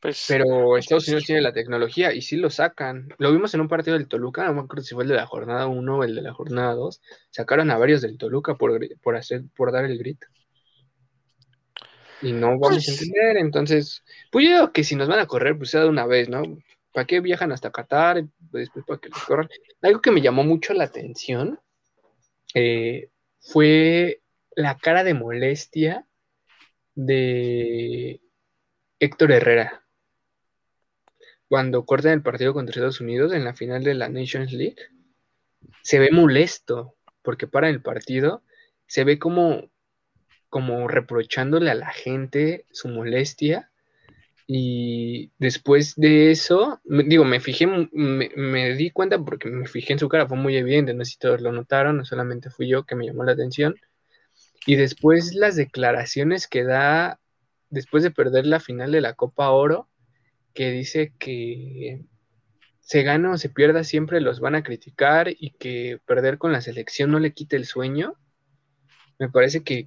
Pues. 0.00 0.24
Pero 0.28 0.76
Estados 0.76 1.08
Unidos 1.08 1.24
tiene 1.24 1.40
la 1.40 1.52
tecnología 1.52 2.12
y 2.12 2.22
sí 2.22 2.36
lo 2.36 2.50
sacan. 2.50 3.08
Lo 3.18 3.32
vimos 3.32 3.54
en 3.54 3.60
un 3.62 3.68
partido 3.68 3.96
del 3.96 4.08
Toluca, 4.08 4.44
no 4.44 4.54
me 4.54 4.60
acuerdo 4.60 4.82
si 4.84 4.94
fue 4.94 5.04
el 5.04 5.08
de 5.10 5.16
la 5.16 5.26
jornada 5.26 5.66
1 5.66 5.96
o 5.98 6.04
el 6.04 6.14
de 6.14 6.22
la 6.22 6.32
jornada 6.34 6.74
2. 6.74 7.00
Sacaron 7.30 7.70
a 7.70 7.78
varios 7.78 8.02
del 8.02 8.18
Toluca 8.18 8.54
por, 8.54 8.78
por, 9.02 9.16
hacer, 9.16 9.42
por 9.56 9.72
dar 9.72 9.84
el 9.84 9.98
grito. 9.98 10.26
Y 12.22 12.32
no 12.32 12.58
vamos 12.58 12.66
a 12.68 12.70
Pues- 12.74 12.88
entender, 12.88 13.36
entonces, 13.38 14.02
pues 14.30 14.46
yo 14.46 14.52
digo 14.54 14.72
que 14.72 14.84
si 14.84 14.96
nos 14.96 15.08
van 15.08 15.18
a 15.20 15.26
correr, 15.26 15.56
pues 15.56 15.70
sea 15.70 15.82
de 15.82 15.88
una 15.88 16.06
vez, 16.06 16.28
¿no? 16.28 16.42
¿Para 16.92 17.06
qué 17.06 17.20
viajan 17.20 17.52
hasta 17.52 17.70
Qatar? 17.70 18.24
Pues, 18.50 18.68
Después 18.74 18.84
para 18.86 19.00
que 19.00 19.08
los 19.10 19.22
corran. 19.24 19.48
Algo 19.82 20.00
que 20.00 20.10
me 20.10 20.22
llamó 20.22 20.44
mucho 20.44 20.72
la 20.72 20.84
atención 20.84 21.60
eh, 22.54 23.10
fue 23.40 24.22
la 24.54 24.76
cara 24.78 25.04
de 25.04 25.12
molestia 25.12 26.06
de 26.94 28.20
Héctor 28.98 29.32
Herrera 29.32 29.85
cuando 31.48 31.84
cortan 31.84 32.12
el 32.12 32.22
partido 32.22 32.52
contra 32.52 32.72
Estados 32.72 33.00
Unidos 33.00 33.32
en 33.32 33.44
la 33.44 33.54
final 33.54 33.84
de 33.84 33.94
la 33.94 34.08
Nations 34.08 34.52
League. 34.52 34.76
Se 35.82 35.98
ve 35.98 36.10
molesto 36.10 36.96
porque 37.22 37.46
para 37.46 37.68
el 37.68 37.82
partido 37.82 38.42
se 38.86 39.04
ve 39.04 39.18
como, 39.18 39.70
como 40.48 40.88
reprochándole 40.88 41.70
a 41.70 41.74
la 41.74 41.90
gente 41.90 42.66
su 42.70 42.88
molestia. 42.88 43.70
Y 44.48 45.32
después 45.38 45.96
de 45.96 46.30
eso, 46.30 46.80
digo, 46.84 47.24
me 47.24 47.40
fijé, 47.40 47.66
me, 47.66 48.30
me 48.36 48.74
di 48.74 48.90
cuenta 48.92 49.18
porque 49.18 49.48
me 49.48 49.66
fijé 49.66 49.94
en 49.94 49.98
su 49.98 50.08
cara, 50.08 50.28
fue 50.28 50.36
muy 50.36 50.56
evidente, 50.56 50.94
no 50.94 51.04
sé 51.04 51.12
si 51.12 51.18
todos 51.18 51.40
lo 51.40 51.50
notaron, 51.50 51.96
no 51.96 52.04
solamente 52.04 52.50
fui 52.50 52.68
yo 52.68 52.84
que 52.84 52.94
me 52.94 53.06
llamó 53.06 53.24
la 53.24 53.32
atención. 53.32 53.74
Y 54.64 54.76
después 54.76 55.34
las 55.34 55.56
declaraciones 55.56 56.46
que 56.46 56.64
da 56.64 57.18
después 57.70 58.02
de 58.02 58.10
perder 58.10 58.46
la 58.46 58.60
final 58.60 58.92
de 58.92 59.00
la 59.00 59.14
Copa 59.14 59.50
Oro, 59.50 59.88
que 60.56 60.72
dice 60.72 61.12
que 61.18 62.00
se 62.80 63.02
gana 63.02 63.30
o 63.32 63.38
se 63.38 63.50
pierda 63.50 63.84
siempre 63.84 64.20
los 64.20 64.40
van 64.40 64.54
a 64.54 64.62
criticar 64.62 65.28
y 65.28 65.50
que 65.50 66.00
perder 66.06 66.38
con 66.38 66.50
la 66.50 66.62
selección 66.62 67.10
no 67.10 67.20
le 67.20 67.32
quite 67.32 67.56
el 67.56 67.66
sueño. 67.66 68.14
Me 69.18 69.28
parece 69.28 69.62
que, 69.62 69.86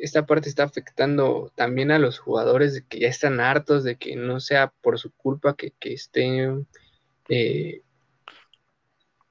esta 0.00 0.26
parte 0.26 0.48
está 0.48 0.64
afectando 0.64 1.52
también 1.54 1.90
a 1.90 1.98
los 1.98 2.18
jugadores 2.18 2.74
de 2.74 2.86
que 2.86 3.00
ya 3.00 3.08
están 3.08 3.40
hartos 3.40 3.84
de 3.84 3.96
que 3.96 4.16
no 4.16 4.40
sea 4.40 4.72
por 4.80 4.98
su 4.98 5.12
culpa 5.12 5.54
que, 5.54 5.74
estén 5.80 6.66
eh, 7.28 7.82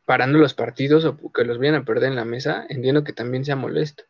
parando 0.05 0.37
los 0.39 0.53
partidos 0.53 1.03
o 1.05 1.17
que 1.31 1.45
los 1.45 1.57
vayan 1.57 1.75
a 1.75 1.85
perder 1.85 2.09
en 2.09 2.15
la 2.15 2.25
mesa. 2.25 2.65
Entiendo 2.69 3.03
que 3.03 3.13
también 3.13 3.43
sea 3.43 3.55
molesto. 3.55 4.03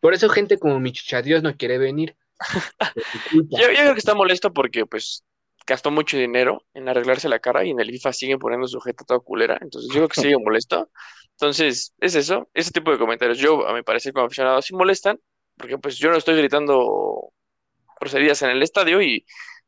Por 0.00 0.14
eso 0.14 0.28
gente 0.28 0.58
como 0.58 0.78
mi 0.78 0.92
Dios 1.24 1.42
no 1.42 1.56
quiere 1.56 1.78
venir. 1.78 2.16
yo, 3.32 3.58
yo 3.58 3.66
creo 3.66 3.92
que 3.94 3.98
está 3.98 4.14
molesto 4.14 4.52
porque 4.52 4.84
pues 4.84 5.24
gastó 5.66 5.90
mucho 5.90 6.16
dinero 6.16 6.64
en 6.74 6.88
arreglarse 6.88 7.28
la 7.28 7.38
cara 7.38 7.64
y 7.64 7.70
en 7.70 7.80
el 7.80 7.90
FIFA 7.90 8.12
siguen 8.12 8.38
poniendo 8.38 8.66
sujeta 8.66 9.04
toda 9.04 9.20
culera. 9.20 9.58
Entonces 9.60 9.88
yo 9.88 10.00
creo 10.00 10.08
que 10.08 10.20
sigue 10.20 10.36
molesto. 10.38 10.90
Entonces, 11.32 11.94
es 11.98 12.14
eso, 12.14 12.48
ese 12.54 12.70
tipo 12.70 12.90
de 12.90 12.98
comentarios. 12.98 13.38
Yo, 13.38 13.66
a 13.66 13.74
mi 13.74 13.82
parecer, 13.82 14.12
como 14.12 14.26
aficionado, 14.26 14.62
sí 14.62 14.74
molestan, 14.74 15.18
porque 15.56 15.78
pues 15.78 15.98
yo 15.98 16.10
no 16.10 16.16
estoy 16.16 16.36
gritando 16.36 17.32
groserías 18.00 18.42
en 18.42 18.50
el 18.50 18.62
estadio 18.62 19.00
y 19.00 19.24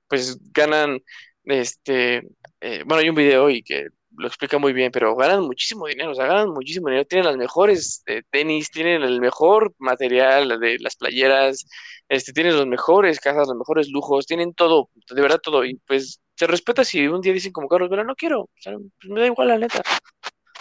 pues 0.09 0.39
ganan, 0.53 1.01
este, 1.45 2.23
eh, 2.61 2.83
bueno, 2.87 3.03
hay 3.03 3.09
un 3.09 3.15
video 3.15 3.51
y 3.51 3.63
que 3.63 3.89
lo 4.17 4.27
explica 4.27 4.59
muy 4.59 4.73
bien, 4.73 4.91
pero 4.93 5.15
ganan 5.17 5.43
muchísimo 5.43 5.87
dinero, 5.87 6.13
o 6.13 6.15
sea, 6.15 6.27
ganan 6.27 6.51
muchísimo 6.51 6.89
dinero, 6.89 7.07
tienen 7.07 7.27
las 7.27 7.37
mejores 7.37 8.03
eh, 8.07 8.23
tenis, 8.31 8.71
tienen 8.71 9.03
el 9.03 9.21
mejor 9.21 9.75
material 9.79 10.61
de 10.61 10.79
las 10.81 10.97
playeras, 10.97 11.67
este, 12.09 12.33
tienen 12.33 12.57
los 12.57 12.67
mejores 12.67 13.21
casas, 13.21 13.49
los 13.49 13.57
mejores 13.57 13.89
lujos, 13.91 14.27
tienen 14.27 14.55
todo, 14.55 14.91
de 15.11 15.23
verdad 15.23 15.41
todo, 15.43 15.65
y 15.65 15.77
pues 15.87 16.21
se 16.37 16.47
respeta 16.47 16.85
si 16.85 17.07
un 17.07 17.21
día 17.21 17.33
dicen 17.33 17.53
como 17.53 17.69
Carlos 17.69 17.89
pero 17.91 18.05
no 18.05 18.15
quiero, 18.15 18.49
pues 18.63 18.77
me 19.05 19.21
da 19.21 19.27
igual 19.27 19.49
la 19.49 19.59
neta, 19.59 19.83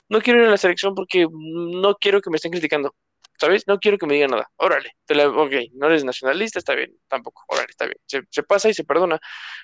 no 0.10 0.22
quiero 0.22 0.42
ir 0.42 0.48
a 0.48 0.52
la 0.52 0.58
selección 0.58 0.96
porque 0.96 1.28
no 1.32 1.96
quiero 1.96 2.22
que 2.22 2.30
me 2.30 2.38
estén 2.38 2.52
criticando, 2.52 2.94
¿sabes? 3.44 3.68
No 3.68 3.78
quiero 3.80 3.98
que 3.98 4.06
me 4.06 4.14
digan 4.14 4.32
nada. 4.32 4.50
Órale, 4.58 4.92
te 5.06 5.26
ok, 5.26 5.54
no 5.74 5.88
eres 5.88 6.06
nacionalista, 6.06 6.60
está 6.60 6.76
bien, 6.76 6.96
tampoco, 7.10 7.44
órale, 7.48 7.68
está 7.70 7.86
bien. 7.86 7.98
Se, 8.30 8.44
pasa 8.44 8.70
y 8.70 8.74
se 8.74 8.84
perdona. 8.86 9.20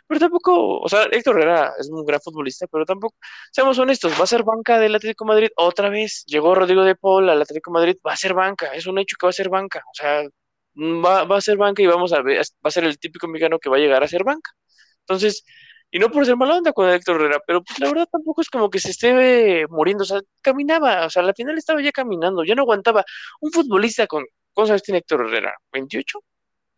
Pero 0.08 0.20
tampoco, 0.20 0.80
o 0.82 0.90
sea, 0.90 1.04
Héctor 1.12 1.38
Herrera 1.40 1.74
es 1.80 1.90
un 1.90 2.06
gran 2.06 2.20
futbolista, 2.22 2.68
pero 2.68 2.86
tampoco, 2.86 3.16
seamos 3.52 3.80
honestos, 3.80 4.14
va 4.20 4.24
a 4.26 4.28
ser 4.28 4.44
banca 4.44 4.80
del 4.80 4.96
Atlético 4.96 5.26
Madrid 5.26 5.50
otra 5.56 5.90
vez. 5.90 6.24
Llegó 6.28 6.56
Rodrigo 6.56 6.84
de 6.84 6.96
Paul 6.96 7.30
al 7.30 7.42
Atlético 7.42 7.72
Madrid, 7.72 7.98
va 8.06 8.14
a 8.14 8.18
ser 8.18 8.34
banca, 8.34 8.68
es 8.74 8.86
un 8.88 9.00
hecho 9.00 9.16
que 9.20 9.26
va 9.26 9.30
a 9.30 9.34
ser 9.34 9.50
banca. 9.50 9.80
O 9.80 9.94
sea, 9.94 10.24
va, 11.06 11.24
va 11.26 11.38
a 11.38 11.42
ser 11.42 11.58
banca 11.58 11.82
y 11.82 11.88
vamos 11.88 12.14
a 12.14 12.22
ver, 12.22 12.40
va 12.40 12.44
a 12.64 12.72
ser 12.72 12.84
el 12.86 13.00
típico 13.00 13.28
mexicano 13.28 13.60
que 13.60 13.70
va 13.70 13.78
a 13.78 13.80
llegar 13.80 14.04
a 14.04 14.08
ser 14.08 14.24
banca. 14.24 14.52
Entonces, 15.02 15.44
y 15.92 16.00
no 16.00 16.10
por 16.12 16.26
ser 16.26 16.36
mala 16.36 16.58
onda 16.58 16.72
con 16.72 16.90
Héctor 16.90 17.16
Herrera, 17.16 17.42
pero 17.46 17.64
pues 17.64 17.80
la 17.80 17.88
verdad 17.88 18.08
tampoco 18.12 18.42
es 18.42 18.50
como 18.50 18.70
que 18.70 18.80
se 18.80 18.92
esté 18.92 19.66
muriendo, 19.68 20.04
o 20.04 20.06
sea, 20.06 20.22
caminaba, 20.42 21.06
o 21.06 21.10
sea, 21.10 21.24
al 21.24 21.34
final 21.34 21.58
estaba 21.58 21.82
ya 21.82 21.92
caminando, 21.92 22.44
ya 22.44 22.56
no 22.56 22.62
aguantaba. 22.62 23.04
Un 23.42 23.52
futbolista 23.52 24.06
con, 24.06 24.26
¿cuántos 24.54 24.84
tiene 24.84 25.00
Héctor 25.00 25.28
Herrera? 25.28 25.56
¿28? 25.72 26.04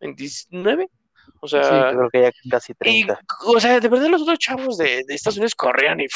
¿29? 0.00 0.88
O 1.40 1.48
sea, 1.48 1.62
sí, 1.62 1.96
creo 1.96 2.10
que 2.10 2.22
ya 2.22 2.32
casi 2.50 2.74
30. 2.74 3.20
o 3.46 3.60
sea, 3.60 3.80
de 3.80 3.88
verdad 3.88 4.08
los 4.08 4.22
otros 4.22 4.38
chavos 4.38 4.78
de, 4.78 5.04
Estados 5.08 5.36
Unidos 5.36 5.54
corrían 5.54 6.00
y 6.00 6.06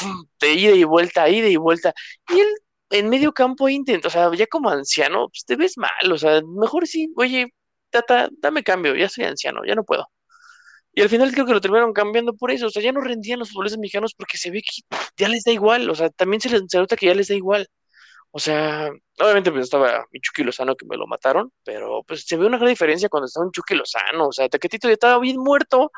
de 0.41 0.55
ida 0.55 0.73
y 0.73 0.85
vuelta, 0.85 1.29
ida 1.29 1.49
y 1.49 1.57
vuelta. 1.57 1.93
Y 2.29 2.41
él 2.41 2.49
en 2.91 3.09
medio 3.09 3.33
campo 3.33 3.69
intenta, 3.69 4.09
o 4.09 4.11
sea, 4.11 4.33
ya 4.35 4.47
como 4.47 4.71
anciano, 4.71 5.29
pues 5.29 5.45
te 5.45 5.57
ves 5.57 5.77
mal, 5.77 6.13
o 6.13 6.19
sea, 6.19 6.41
mejor 6.43 6.87
sí, 6.87 7.13
oye, 7.17 7.53
tata, 7.91 8.29
dame 8.39 8.63
cambio, 8.63 8.95
ya 8.95 9.09
soy 9.09 9.25
anciano, 9.25 9.63
ya 9.67 9.75
no 9.75 9.85
puedo. 9.85 10.09
Y 10.97 11.03
al 11.03 11.11
final 11.11 11.31
creo 11.31 11.45
que 11.45 11.53
lo 11.53 11.61
terminaron 11.61 11.93
cambiando 11.93 12.35
por 12.35 12.51
eso. 12.51 12.69
O 12.69 12.71
sea, 12.71 12.83
ya 12.83 12.91
no 12.91 13.03
rendían 13.03 13.39
los 13.39 13.51
futbolistas 13.51 13.79
mexicanos 13.79 14.15
porque 14.15 14.39
se 14.39 14.51
ve 14.51 14.63
que 14.63 14.97
ya 15.19 15.29
les 15.29 15.45
da 15.45 15.53
igual. 15.53 15.91
O 15.91 15.95
sea, 15.95 16.09
también 16.09 16.41
se 16.41 16.49
les 16.49 16.63
nota 16.73 16.97
que 16.97 17.05
ya 17.05 17.15
les 17.15 17.29
da 17.29 17.35
igual. 17.35 17.69
O 18.31 18.39
sea, 18.39 18.89
obviamente 19.19 19.53
pues 19.53 19.65
estaba 19.65 20.07
mi 20.11 20.21
Chucky 20.21 20.43
Lozano 20.43 20.75
que 20.75 20.87
me 20.87 20.97
lo 20.97 21.07
mataron, 21.07 21.53
pero 21.65 22.03
pues 22.07 22.25
se 22.27 22.39
ve 22.39 22.47
una 22.47 22.57
gran 22.57 22.71
diferencia 22.71 23.11
cuando 23.11 23.27
está 23.27 23.43
un 23.43 23.53
Chucky 23.53 23.75
Lozano. 23.75 24.29
O 24.29 24.33
sea, 24.33 24.49
Taquetito 24.49 24.89
ya 24.89 24.95
estaba 24.95 25.21
bien 25.21 25.37
muerto 25.37 25.93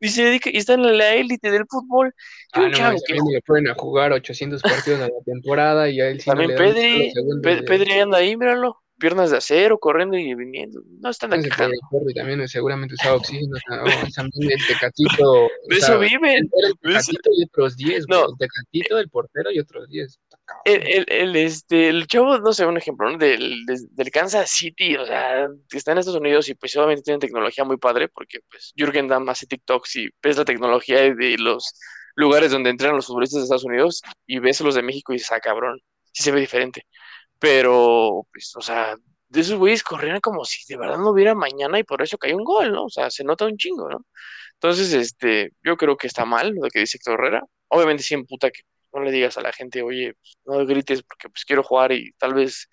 y 0.00 0.08
se 0.08 0.24
dedica 0.24 0.50
y 0.52 0.56
está 0.56 0.74
en 0.74 0.98
la 0.98 1.14
élite 1.14 1.52
del 1.52 1.66
fútbol. 1.70 2.12
Ah, 2.52 2.62
no, 2.62 2.72
chavo 2.72 2.98
que 3.06 3.14
le 3.14 3.40
pueden 3.42 3.68
a 3.68 3.74
jugar 3.74 4.10
800 4.10 4.62
partidos 4.62 5.00
a 5.00 5.04
la 5.04 5.22
temporada 5.24 5.88
y 5.88 6.00
a 6.00 6.08
él 6.08 6.20
sí 6.20 6.28
También 6.28 6.56
Pedri, 6.56 7.12
Pedri 7.40 8.00
anda 8.00 8.18
ahí, 8.18 8.36
míralo 8.36 8.80
piernas 9.00 9.30
de 9.30 9.38
acero, 9.38 9.78
corriendo 9.78 10.16
y 10.16 10.34
viniendo. 10.34 10.80
No 11.00 11.10
están. 11.10 11.32
Y 11.34 12.14
también 12.14 12.46
seguramente 12.48 12.94
usaba 12.94 13.16
oxígeno. 13.16 13.56
también 14.14 14.52
el 14.52 14.66
tecatito. 14.66 15.48
De 15.68 15.76
eso 15.76 15.98
viven. 15.98 16.48
El 16.52 16.78
tecatito 16.82 17.30
y 17.36 17.44
otros 17.44 17.76
10. 17.76 18.04
No. 18.08 18.26
El 18.26 18.38
tecatito, 18.38 18.98
el 18.98 19.08
portero 19.08 19.50
y 19.50 19.58
otros 19.58 19.88
10. 19.88 20.20
El, 20.64 21.06
el, 21.08 21.36
este, 21.36 21.88
el 21.88 22.06
chavo, 22.06 22.38
no 22.38 22.52
sé, 22.52 22.66
un 22.66 22.76
ejemplo, 22.76 23.10
¿no? 23.10 23.18
Del, 23.18 23.64
del, 23.66 24.10
Kansas 24.10 24.50
City, 24.50 24.96
o 24.96 25.06
sea, 25.06 25.48
que 25.68 25.78
está 25.78 25.92
en 25.92 25.98
Estados 25.98 26.20
Unidos 26.20 26.48
y 26.48 26.54
pues 26.54 26.76
obviamente 26.76 27.02
tienen 27.02 27.20
tecnología 27.20 27.64
muy 27.64 27.76
padre, 27.76 28.08
porque 28.08 28.40
pues 28.50 28.72
Jürgen 28.76 29.08
Damm 29.08 29.28
hace 29.28 29.46
TikToks 29.46 29.96
y 29.96 30.08
ves 30.22 30.36
la 30.36 30.44
tecnología 30.44 31.14
de 31.14 31.38
los 31.38 31.74
lugares 32.16 32.50
donde 32.50 32.70
entran 32.70 32.96
los 32.96 33.06
futbolistas 33.06 33.38
de 33.38 33.44
Estados 33.44 33.64
Unidos 33.64 34.02
y 34.26 34.40
ves 34.40 34.60
los 34.60 34.74
de 34.74 34.82
México 34.82 35.12
y 35.12 35.16
dices, 35.16 35.32
ah, 35.32 35.40
cabrón, 35.40 35.80
sí 36.12 36.24
se 36.24 36.32
ve 36.32 36.40
diferente. 36.40 36.86
Pero, 37.40 38.26
pues, 38.32 38.54
o 38.56 38.62
sea, 38.62 38.96
de 39.28 39.40
esos 39.40 39.58
güeyes 39.58 39.84
corrían 39.84 40.20
como 40.20 40.44
si 40.46 40.60
de 40.72 40.78
verdad 40.78 40.98
no 40.98 41.10
hubiera 41.12 41.34
mañana 41.36 41.78
y 41.80 41.84
por 41.84 42.02
eso 42.02 42.18
cayó 42.18 42.36
un 42.38 42.44
gol, 42.44 42.72
¿no? 42.72 42.84
O 42.86 42.90
sea, 42.90 43.10
se 43.10 43.24
nota 43.24 43.46
un 43.46 43.58
chingo, 43.58 43.90
¿no? 43.90 44.06
Entonces, 44.54 44.92
este, 44.94 45.52
yo 45.64 45.76
creo 45.76 45.96
que 45.96 46.06
está 46.08 46.24
mal 46.26 46.52
lo 46.54 46.68
que 46.70 46.80
dice 46.80 46.98
Héctor 46.98 47.14
Herrera. 47.20 47.42
Obviamente 47.68 48.02
sí 48.04 48.16
puta 48.24 48.50
que 48.50 48.62
no 48.92 49.02
le 49.02 49.12
digas 49.12 49.38
a 49.38 49.42
la 49.42 49.52
gente, 49.52 49.82
oye, 49.82 50.14
pues, 50.14 50.38
no 50.46 50.66
grites 50.66 51.02
porque 51.04 51.30
pues 51.30 51.44
quiero 51.44 51.62
jugar 51.62 51.92
y 51.92 52.12
tal 52.18 52.34
vez 52.34 52.68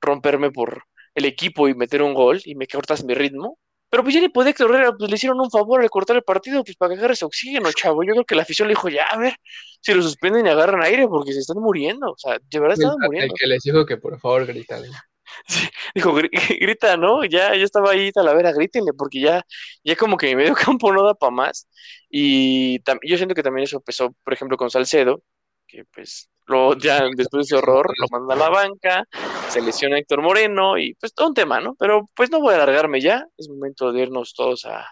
romperme 0.00 0.50
por 0.50 0.84
el 1.14 1.24
equipo 1.26 1.68
y 1.68 1.74
meter 1.74 2.02
un 2.02 2.14
gol 2.14 2.40
y 2.44 2.54
me 2.56 2.66
cortas 2.66 3.04
mi 3.04 3.14
ritmo. 3.14 3.58
Pero 3.90 4.02
pues 4.02 4.14
ya 4.14 4.20
ni 4.20 4.26
Héctor 4.26 4.70
Herrera, 4.70 4.92
pues 4.92 5.10
le 5.10 5.16
hicieron 5.16 5.40
un 5.40 5.50
favor 5.50 5.80
al 5.80 5.88
cortar 5.88 6.16
el 6.16 6.22
partido, 6.22 6.62
pues 6.62 6.76
para 6.76 6.92
que 6.92 6.98
agarre 6.98 7.14
ese 7.14 7.24
oxígeno, 7.24 7.72
chavo. 7.72 8.02
Yo 8.04 8.12
creo 8.12 8.24
que 8.24 8.34
la 8.34 8.42
afición 8.42 8.68
le 8.68 8.72
dijo, 8.72 8.88
ya, 8.88 9.04
a 9.04 9.18
ver, 9.18 9.34
si 9.80 9.94
lo 9.94 10.02
suspenden 10.02 10.46
y 10.46 10.50
agarran 10.50 10.82
aire 10.82 11.08
porque 11.08 11.32
se 11.32 11.40
están 11.40 11.58
muriendo. 11.58 12.10
O 12.10 12.18
sea, 12.18 12.38
de 12.38 12.60
verdad 12.60 12.78
están 12.78 12.96
muriendo. 13.00 13.32
El 13.32 13.38
que 13.38 13.46
les 13.46 13.62
dijo 13.62 13.86
que 13.86 13.96
por 13.96 14.18
favor 14.20 14.46
gritan. 14.46 14.82
Sí, 15.46 15.68
dijo, 15.94 16.14
grita, 16.60 16.96
¿no? 16.96 17.22
Ya, 17.24 17.54
ya 17.54 17.62
estaba 17.62 17.90
ahí 17.90 18.10
Talavera, 18.12 18.50
grítenle, 18.50 18.92
porque 18.94 19.20
ya, 19.20 19.44
ya 19.84 19.94
como 19.94 20.16
que 20.16 20.26
mi 20.28 20.36
medio 20.36 20.54
campo 20.80 20.90
no 20.90 21.04
da 21.04 21.14
para 21.14 21.30
más. 21.30 21.68
Y 22.10 22.78
yo 23.02 23.16
siento 23.16 23.34
que 23.34 23.42
también 23.42 23.64
eso 23.64 23.76
empezó, 23.76 24.14
por 24.24 24.32
ejemplo, 24.32 24.56
con 24.56 24.70
Salcedo, 24.70 25.22
que 25.66 25.84
pues 25.92 26.30
lo, 26.48 26.76
ya 26.76 27.02
después 27.16 27.46
de 27.46 27.56
ese 27.56 27.56
horror 27.56 27.92
lo 27.98 28.06
manda 28.10 28.34
a 28.34 28.38
la 28.38 28.48
banca, 28.48 29.04
se 29.48 29.60
lesiona 29.60 29.98
Héctor 29.98 30.22
Moreno 30.22 30.78
y 30.78 30.94
pues 30.94 31.14
todo 31.14 31.28
un 31.28 31.34
tema, 31.34 31.60
¿no? 31.60 31.74
Pero 31.78 32.10
pues 32.14 32.30
no 32.30 32.40
voy 32.40 32.54
a 32.54 32.56
alargarme 32.56 33.00
ya, 33.00 33.26
es 33.36 33.48
momento 33.48 33.92
de 33.92 34.02
irnos 34.02 34.34
todos 34.34 34.64
a, 34.64 34.90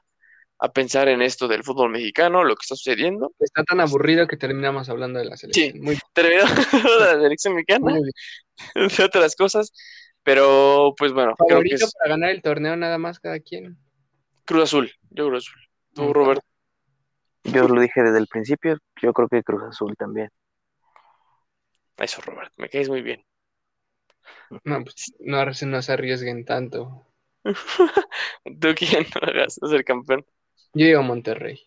pensar 0.75 1.09
en 1.09 1.21
esto 1.21 1.49
del 1.49 1.65
fútbol 1.65 1.91
mexicano, 1.91 2.43
lo 2.43 2.55
que 2.55 2.63
está 2.63 2.77
sucediendo. 2.77 3.33
Está 3.39 3.63
tan 3.63 3.81
aburrido 3.81 4.27
que 4.27 4.37
terminamos 4.37 4.89
hablando 4.89 5.19
de 5.19 5.27
la 5.27 5.37
selección. 5.37 5.73
Sí, 5.73 5.79
Muy... 5.81 5.99
terminamos 6.15 6.53
de 6.73 7.15
la 7.15 7.21
selección 7.21 7.55
mexicana, 7.55 7.95
de 8.75 9.05
otras 9.05 9.37
cosas, 9.37 9.73
pero 10.23 10.95
pues 10.97 11.13
bueno. 11.13 11.35
Favorito 11.37 11.77
creo 11.77 11.89
que 11.89 11.93
para 11.99 12.15
ganar 12.15 12.31
el 12.31 12.43
torneo 12.43 12.77
nada 12.77 12.99
más 12.99 13.21
cada 13.21 13.39
quien. 13.41 13.77
Cruz 14.45 14.65
Azul, 14.65 14.91
yo 15.11 15.29
Cruz 15.29 15.47
Azul. 15.47 15.61
Tú, 15.95 16.13
Roberto. 16.13 16.45
Yo 17.45 17.69
lo 17.69 17.81
dije 17.81 18.03
desde 18.03 18.19
el 18.19 18.27
principio, 18.27 18.79
yo 19.01 19.13
creo 19.13 19.29
que 19.29 19.43
Cruz 19.43 19.63
Azul 19.63 19.95
también. 19.97 20.31
Eso, 21.99 22.21
Robert, 22.23 22.53
me 22.57 22.69
caes 22.69 22.89
muy 22.89 23.03
bien. 23.03 23.25
No, 24.65 24.83
pues 24.85 25.15
no, 25.21 25.45
no 25.45 25.83
se 25.83 25.93
arriesguen 25.93 26.45
tanto. 26.45 27.07
¿Tú 28.61 28.69
quién 28.77 29.07
no 29.15 29.29
hagas 29.29 29.55
ser 29.55 29.85
campeón? 29.85 30.25
Yo 30.75 30.87
digo 30.87 31.03
Monterrey. 31.03 31.61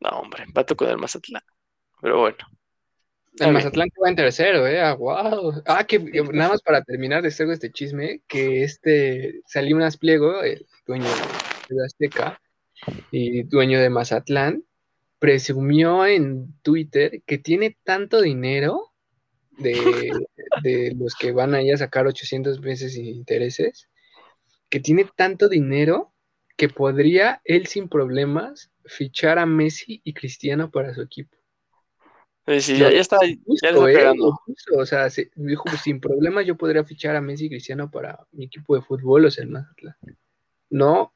No, 0.00 0.10
hombre, 0.20 0.44
vato 0.52 0.76
con 0.76 0.88
el 0.88 0.98
Mazatlán. 0.98 1.42
Pero 2.00 2.20
bueno. 2.20 2.36
El 3.38 3.52
Mazatlán 3.52 3.88
que 3.90 4.00
va 4.00 4.08
en 4.08 4.16
tercero, 4.16 4.66
¿eh? 4.66 4.80
Ah, 4.80 4.94
wow. 4.94 5.62
Ah, 5.66 5.84
que 5.84 5.98
nada 5.98 6.50
más 6.50 6.62
para 6.62 6.82
terminar 6.82 7.22
de 7.22 7.28
hacer 7.28 7.48
este 7.50 7.70
chisme, 7.70 8.22
que 8.26 8.62
este 8.62 9.42
salió 9.46 9.76
un 9.76 9.88
pliego, 9.98 10.42
el 10.42 10.66
dueño 10.86 11.06
de 11.68 11.84
Azteca 11.84 12.40
y 13.10 13.42
dueño 13.42 13.78
de 13.78 13.90
Mazatlán, 13.90 14.64
presumió 15.18 16.06
en 16.06 16.58
Twitter 16.62 17.22
que 17.26 17.38
tiene 17.38 17.76
tanto 17.84 18.22
dinero 18.22 18.94
de, 19.58 20.94
los 20.96 21.14
que 21.14 21.32
van 21.32 21.54
ahí 21.54 21.70
a 21.70 21.76
sacar 21.76 22.06
800 22.06 22.60
veces 22.60 22.94
sin 22.94 23.06
intereses, 23.06 23.88
que 24.68 24.80
tiene 24.80 25.08
tanto 25.16 25.48
dinero 25.48 26.12
que 26.56 26.68
podría 26.68 27.40
él 27.44 27.66
sin 27.66 27.88
problemas 27.88 28.70
fichar 28.84 29.38
a 29.38 29.46
Messi 29.46 30.00
y 30.04 30.14
Cristiano 30.14 30.70
para 30.70 30.94
su 30.94 31.02
equipo. 31.02 31.36
Sí, 32.60 32.78
ya, 32.78 32.88
está, 32.88 33.18
ya 33.24 33.70
¿eh? 33.70 34.14
o 34.76 34.86
sea, 34.86 35.08
dijo, 35.34 35.64
pues, 35.64 35.80
sin 35.80 36.00
problemas 36.00 36.46
yo 36.46 36.56
podría 36.56 36.84
fichar 36.84 37.16
a 37.16 37.20
Messi 37.20 37.46
y 37.46 37.48
Cristiano 37.48 37.90
para 37.90 38.24
mi 38.30 38.44
equipo 38.44 38.76
de 38.76 38.82
fútbol, 38.82 39.24
o 39.24 39.30
sea, 39.30 39.42
el 39.42 39.50
Mazatlán. 39.50 39.96
No 40.70 41.12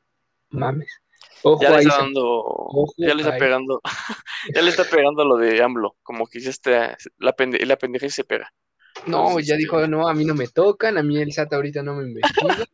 mames. 0.51 1.01
Ojo 1.43 1.63
Ya 1.63 1.71
le 1.71 1.79
está 1.79 1.93
se- 1.93 2.03
dando, 2.03 2.69
ya 2.99 3.15
le 3.15 3.23
está 3.23 3.39
pegando, 3.39 3.81
ya 4.55 4.63
le 4.63 4.71
está 4.71 4.85
pegando 4.85 5.25
lo 5.25 5.37
de 5.37 5.63
AMLO, 5.63 5.97
como 6.03 6.27
que 6.27 6.41
ya 6.41 6.51
está, 6.51 6.97
la, 7.19 7.33
pende, 7.33 7.65
la 7.67 7.77
pendeja 7.77 8.09
se 8.09 8.25
pega. 8.25 8.53
No, 9.07 9.23
Entonces, 9.23 9.47
ya 9.49 9.55
este, 9.55 9.57
dijo, 9.57 9.87
no, 9.87 10.09
a 10.09 10.15
mí 10.15 10.25
no 10.25 10.35
me 10.35 10.49
tocan, 10.49 10.99
a 10.99 11.03
mí 11.03 11.19
el 11.19 11.29
SAT 11.29 11.55
ahorita 11.55 11.83
no 11.83 11.95
me 11.95 12.05
investiga. 12.05 12.67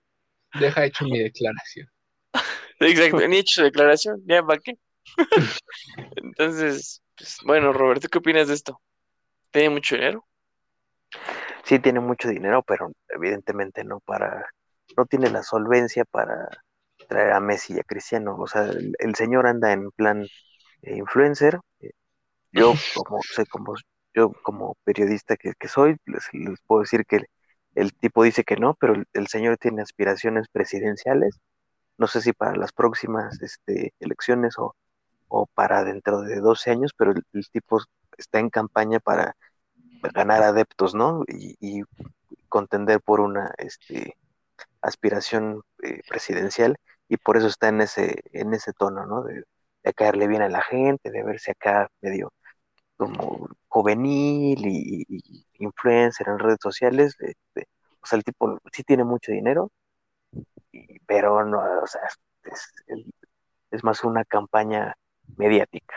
Deja 0.58 0.84
hecho 0.84 1.04
mi 1.04 1.18
declaración. 1.18 1.88
Exacto, 2.80 3.28
ni 3.28 3.36
he 3.36 3.38
hecho 3.40 3.54
su 3.60 3.62
declaración, 3.62 4.22
ya 4.26 4.42
para 4.42 4.60
qué. 4.60 4.74
Entonces, 6.16 7.02
pues, 7.16 7.38
bueno, 7.44 7.72
Roberto, 7.72 8.08
¿qué 8.08 8.18
opinas 8.18 8.48
de 8.48 8.54
esto? 8.54 8.80
¿Tiene 9.50 9.70
mucho 9.70 9.96
dinero? 9.96 10.26
Sí 11.64 11.78
tiene 11.78 12.00
mucho 12.00 12.28
dinero, 12.28 12.62
pero 12.62 12.92
evidentemente 13.08 13.84
no 13.84 14.00
para, 14.00 14.46
no 14.96 15.06
tiene 15.06 15.30
la 15.30 15.42
solvencia 15.42 16.04
para 16.04 16.48
traer 17.06 17.32
a 17.32 17.40
Messi 17.40 17.74
y 17.74 17.80
a 17.80 17.84
Cristiano. 17.84 18.36
O 18.38 18.46
sea, 18.46 18.64
el, 18.64 18.94
el 18.98 19.14
señor 19.16 19.46
anda 19.46 19.72
en 19.72 19.90
plan 19.92 20.24
eh, 20.82 20.96
influencer. 20.96 21.60
Eh, 21.80 21.90
Yo 22.52 22.74
como 22.94 23.20
sé 23.22 23.46
como 23.46 23.74
yo 24.14 24.32
como 24.44 24.76
periodista 24.84 25.36
que, 25.36 25.52
que 25.58 25.68
soy, 25.68 25.96
les, 26.06 26.24
les 26.34 26.60
puedo 26.66 26.82
decir 26.82 27.04
que 27.06 27.16
el, 27.18 27.26
el 27.76 27.94
tipo 27.94 28.24
dice 28.24 28.44
que 28.44 28.56
no, 28.56 28.74
pero 28.80 28.94
el, 28.94 29.06
el 29.14 29.28
señor 29.28 29.58
tiene 29.58 29.82
aspiraciones 29.82 30.48
presidenciales. 30.52 31.38
No 31.98 32.06
sé 32.08 32.20
si 32.22 32.32
para 32.32 32.56
las 32.56 32.72
próximas 32.72 33.40
este, 33.42 33.94
elecciones 34.00 34.58
o, 34.58 34.74
o 35.28 35.46
para 35.54 35.84
dentro 35.84 36.22
de 36.22 36.40
12 36.40 36.70
años, 36.72 36.92
pero 36.96 37.12
el, 37.12 37.22
el 37.34 37.48
tipo 37.50 37.80
está 38.18 38.40
en 38.40 38.50
campaña 38.50 39.00
para 39.00 39.36
ganar 40.14 40.42
adeptos, 40.42 40.94
¿no? 40.94 41.24
Y, 41.28 41.56
y 41.60 41.82
contender 42.48 43.00
por 43.02 43.20
una 43.20 43.52
este, 43.58 44.16
aspiración 44.82 45.62
eh, 45.82 46.00
presidencial 46.08 46.76
y 47.08 47.16
por 47.18 47.36
eso 47.36 47.46
está 47.48 47.68
en 47.68 47.80
ese, 47.82 48.20
en 48.32 48.54
ese 48.54 48.72
tono, 48.72 49.06
¿no? 49.06 49.22
De, 49.24 49.44
de 49.84 49.94
caerle 49.94 50.26
bien 50.28 50.42
a 50.42 50.48
la 50.48 50.62
gente, 50.62 51.10
de 51.10 51.22
verse 51.24 51.52
acá 51.52 51.88
medio 52.00 52.32
como 52.96 53.48
juvenil 53.68 54.66
y, 54.66 55.04
y- 55.08 55.22
y 55.58 55.64
influencer 55.64 56.28
en 56.28 56.38
redes 56.38 56.58
sociales. 56.62 57.16
este, 57.20 57.68
o 58.02 58.06
sea, 58.06 58.18
el 58.18 58.24
tipo 58.24 58.58
sí 58.72 58.82
tiene 58.84 59.04
mucho 59.04 59.32
dinero, 59.32 59.70
y- 60.72 60.98
pero 61.06 61.44
no, 61.44 61.58
o 61.82 61.86
sea, 61.86 62.02
es, 62.44 62.72
es- 62.86 63.04
es 63.70 63.84
más 63.84 64.04
una 64.04 64.24
campaña 64.24 64.94
mediática. 65.36 65.96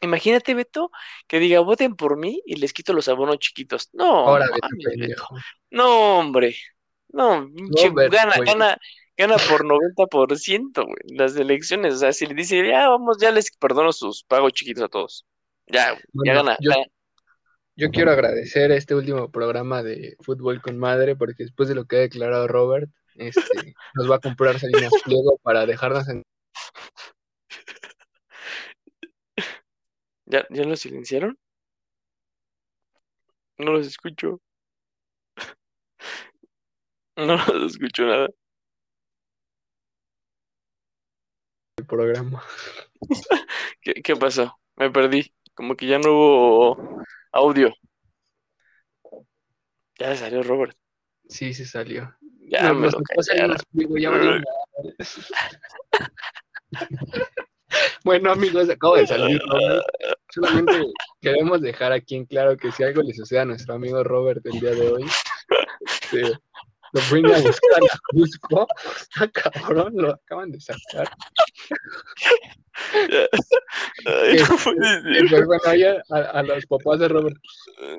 Imagínate, 0.00 0.54
Beto, 0.54 0.90
que 1.26 1.38
diga, 1.38 1.60
voten 1.60 1.96
por 1.96 2.16
mí 2.18 2.42
y 2.44 2.56
les 2.56 2.72
quito 2.74 2.92
los 2.92 3.08
abonos 3.08 3.38
chiquitos. 3.38 3.88
No, 3.94 4.26
Ahora, 4.28 4.46
no 4.46 4.52
vete, 4.52 4.60
mames, 4.62 4.84
Beto. 4.86 5.22
pendejo. 5.22 5.36
No, 5.70 6.18
hombre. 6.18 6.56
No, 7.08 7.48
gana, 8.10 8.34
gana, 8.44 8.78
gana 9.16 9.36
por 9.48 9.64
90%, 9.64 10.84
güey, 10.84 11.16
las 11.16 11.36
elecciones. 11.36 11.94
O 11.94 11.98
sea, 11.98 12.12
si 12.12 12.26
le 12.26 12.34
dice, 12.34 12.66
ya 12.66 12.88
vamos, 12.88 13.18
ya 13.20 13.30
les 13.30 13.50
perdono 13.56 13.92
sus 13.92 14.24
pagos 14.24 14.52
chiquitos 14.52 14.84
a 14.84 14.88
todos. 14.88 15.26
Ya, 15.66 15.90
güey, 15.90 16.00
ya 16.02 16.34
Bueno, 16.34 16.34
gana. 16.44 16.56
yo- 16.60 16.70
gana. 16.70 16.84
Yo 17.76 17.90
quiero 17.90 18.12
agradecer 18.12 18.70
este 18.70 18.94
último 18.94 19.32
programa 19.32 19.82
de 19.82 20.16
Fútbol 20.20 20.62
con 20.62 20.78
Madre, 20.78 21.16
porque 21.16 21.42
después 21.42 21.68
de 21.68 21.74
lo 21.74 21.86
que 21.86 21.96
ha 21.96 22.00
declarado 22.00 22.46
Robert, 22.46 22.88
este, 23.16 23.34
nos 23.94 24.08
va 24.08 24.16
a 24.16 24.20
comprar 24.20 24.60
Salinas 24.60 24.92
Pliego 25.04 25.38
para 25.42 25.66
dejarnos 25.66 26.08
en... 26.08 26.22
¿Ya, 30.26 30.46
ya 30.50 30.62
lo 30.64 30.76
silenciaron? 30.76 31.36
No 33.58 33.72
los 33.72 33.86
escucho. 33.86 34.40
No 37.16 37.36
los 37.36 37.72
escucho 37.72 38.04
nada. 38.06 38.28
El 41.76 41.86
programa. 41.86 42.42
¿Qué, 43.82 43.94
qué 43.94 44.16
pasó? 44.16 44.58
Me 44.76 44.90
perdí. 44.90 45.32
Como 45.54 45.76
que 45.76 45.86
ya 45.86 45.98
no 45.98 46.10
hubo 46.12 47.02
audio. 47.32 47.72
Ya 49.98 50.16
salió 50.16 50.42
Robert. 50.42 50.76
Sí, 51.28 51.54
se 51.54 51.64
salió. 51.64 52.12
Ya 52.48 52.72
Nos- 52.72 52.76
me 52.76 52.90
lo 52.90 52.98
callaron. 53.26 53.56
Ya 54.00 54.10
madre. 54.10 54.42
Bueno, 58.04 58.30
amigos, 58.30 58.68
acabo 58.70 58.96
de 58.96 59.06
salir 59.06 59.40
Robert. 59.48 59.84
Solamente 60.30 60.84
queremos 61.20 61.60
dejar 61.60 61.90
aquí 61.92 62.14
en 62.14 62.24
claro 62.26 62.56
que 62.56 62.70
si 62.70 62.84
algo 62.84 63.02
le 63.02 63.12
sucede 63.14 63.40
a 63.40 63.44
nuestro 63.44 63.74
amigo 63.74 64.04
Robert 64.04 64.44
el 64.46 64.60
día 64.60 64.70
de 64.70 64.88
hoy, 64.92 65.04
este, 65.84 66.38
lo 66.94 67.00
venga 67.12 67.36
a 67.36 67.40
buscar 67.40 67.82
a 67.82 67.98
Cusco. 68.10 68.66
Está 68.98 69.28
cabrón, 69.30 69.92
lo 69.96 70.12
acaban 70.12 70.50
de 70.52 70.60
sacar. 70.60 71.10
Ay, 72.94 74.36
no 74.36 74.56
Y 75.12 75.18
ser. 75.18 75.28
pues 75.30 75.46
bueno, 75.46 75.62
ahí 75.66 75.82
a, 75.84 76.02
a- 76.10 76.42
los 76.42 76.66
papás 76.66 77.00
de 77.00 77.08
Robert 77.08 77.36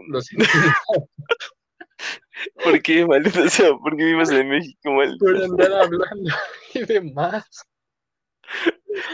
los 0.09 0.27
¿Por 2.63 2.81
qué, 2.81 3.05
maldita 3.05 3.49
sea? 3.49 3.69
¿Por 3.77 3.95
qué 3.95 4.03
vives 4.03 4.29
en 4.29 4.49
México, 4.49 4.91
mal? 4.91 5.15
por 5.17 5.35
andar 5.41 5.71
hablando 5.71 6.33
y 6.73 6.79
demás. 6.85 7.45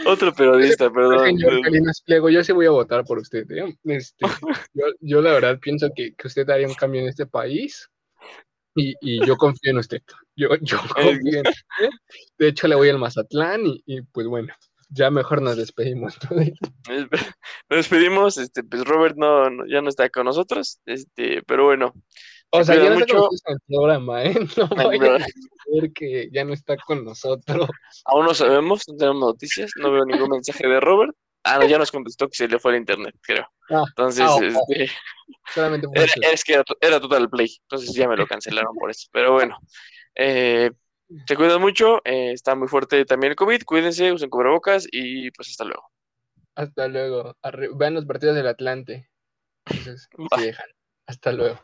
Otro 0.06 0.32
periodista, 0.34 0.90
perdón. 0.90 1.24
Señor 1.26 1.60
Salinas 1.62 2.02
Pliego, 2.04 2.28
yo 2.30 2.42
sí 2.44 2.52
voy 2.52 2.66
a 2.66 2.70
votar 2.70 3.04
por 3.04 3.18
usted. 3.18 3.48
¿eh? 3.50 3.76
Este, 3.84 4.26
yo, 4.74 4.84
yo 5.00 5.20
la 5.22 5.32
verdad 5.32 5.58
pienso 5.60 5.88
que, 5.94 6.14
que 6.14 6.26
usted 6.26 6.48
haría 6.50 6.66
un 6.68 6.74
cambio 6.74 7.00
en 7.00 7.08
este 7.08 7.26
país 7.26 7.88
y, 8.74 8.94
y 9.00 9.24
yo 9.26 9.36
confío 9.36 9.70
en 9.72 9.78
usted. 9.78 10.02
Yo, 10.36 10.48
yo 10.60 10.78
confío 10.78 11.40
en 11.40 11.46
usted. 11.46 11.90
De 12.38 12.48
hecho, 12.48 12.68
le 12.68 12.74
voy 12.76 12.88
al 12.88 12.98
Mazatlán 12.98 13.66
y, 13.66 13.82
y, 13.86 14.02
pues 14.02 14.26
bueno, 14.26 14.52
ya 14.88 15.10
mejor 15.10 15.40
nos 15.42 15.56
despedimos. 15.56 16.16
Nos 16.88 17.08
despedimos, 17.70 18.38
este, 18.38 18.62
pues 18.64 18.84
Robert 18.84 19.16
no, 19.16 19.48
no- 19.50 19.66
ya 19.66 19.80
no 19.80 19.88
está 19.88 20.08
con 20.10 20.24
nosotros, 20.26 20.78
este, 20.86 21.42
pero 21.42 21.64
bueno, 21.64 21.94
O 22.50 22.58
Se 22.58 22.74
sea, 22.74 22.82
ya 22.84 22.90
no 22.90 22.98
mucho. 22.98 23.28
el 23.46 23.58
programa, 23.66 24.24
¿eh? 24.24 24.34
No 24.58 24.68
Ay, 24.76 24.98
vayan 24.98 25.22
a 25.22 25.26
decir 25.26 25.92
que 25.94 26.28
ya 26.32 26.44
no 26.44 26.52
está 26.52 26.76
con 26.76 27.04
nosotros. 27.04 27.68
aún 28.04 28.26
no 28.26 28.34
sabemos, 28.34 28.82
no 28.88 28.96
tenemos 28.96 29.20
noticias, 29.20 29.70
no 29.76 29.90
veo 29.92 30.04
ningún 30.04 30.28
mensaje 30.30 30.68
de 30.68 30.78
Robert. 30.80 31.12
Ah, 31.44 31.58
no, 31.58 31.66
ya 31.66 31.78
nos 31.78 31.90
contestó 31.90 32.28
que 32.28 32.36
se 32.36 32.48
le 32.48 32.58
fue 32.58 32.72
el 32.72 32.78
internet, 32.78 33.14
creo. 33.22 33.46
Ah, 33.70 33.84
Entonces, 33.88 34.24
ah, 34.24 34.36
oh, 34.36 34.40
este, 34.42 34.92
Solamente 35.48 35.86
era, 35.94 36.04
eso. 36.04 36.20
es 36.32 36.44
que 36.44 36.54
era, 36.54 36.64
era 36.80 37.00
Total 37.00 37.28
Play, 37.28 37.56
entonces 37.62 37.94
ya 37.94 38.08
me 38.08 38.16
lo 38.16 38.26
cancelaron 38.26 38.76
por 38.76 38.90
eso. 38.90 39.08
Pero 39.12 39.32
bueno, 39.32 39.58
eh, 40.14 40.70
se 41.26 41.36
cuidan 41.36 41.60
mucho, 41.60 41.98
eh, 42.04 42.32
está 42.32 42.54
muy 42.54 42.68
fuerte 42.68 43.04
también 43.04 43.32
el 43.32 43.36
COVID, 43.36 43.62
cuídense, 43.64 44.12
usen 44.12 44.30
cubrebocas 44.30 44.86
y 44.90 45.30
pues 45.32 45.50
hasta 45.50 45.64
luego. 45.64 45.84
Hasta 46.54 46.88
luego. 46.88 47.36
Arri- 47.42 47.76
Vean 47.76 47.94
los 47.94 48.06
partidos 48.06 48.34
del 48.36 48.46
Atlante. 48.46 49.10
Entonces, 49.66 50.08
se 50.34 50.40
dejan. 50.40 50.66
Hasta 51.06 51.32
luego. 51.32 51.60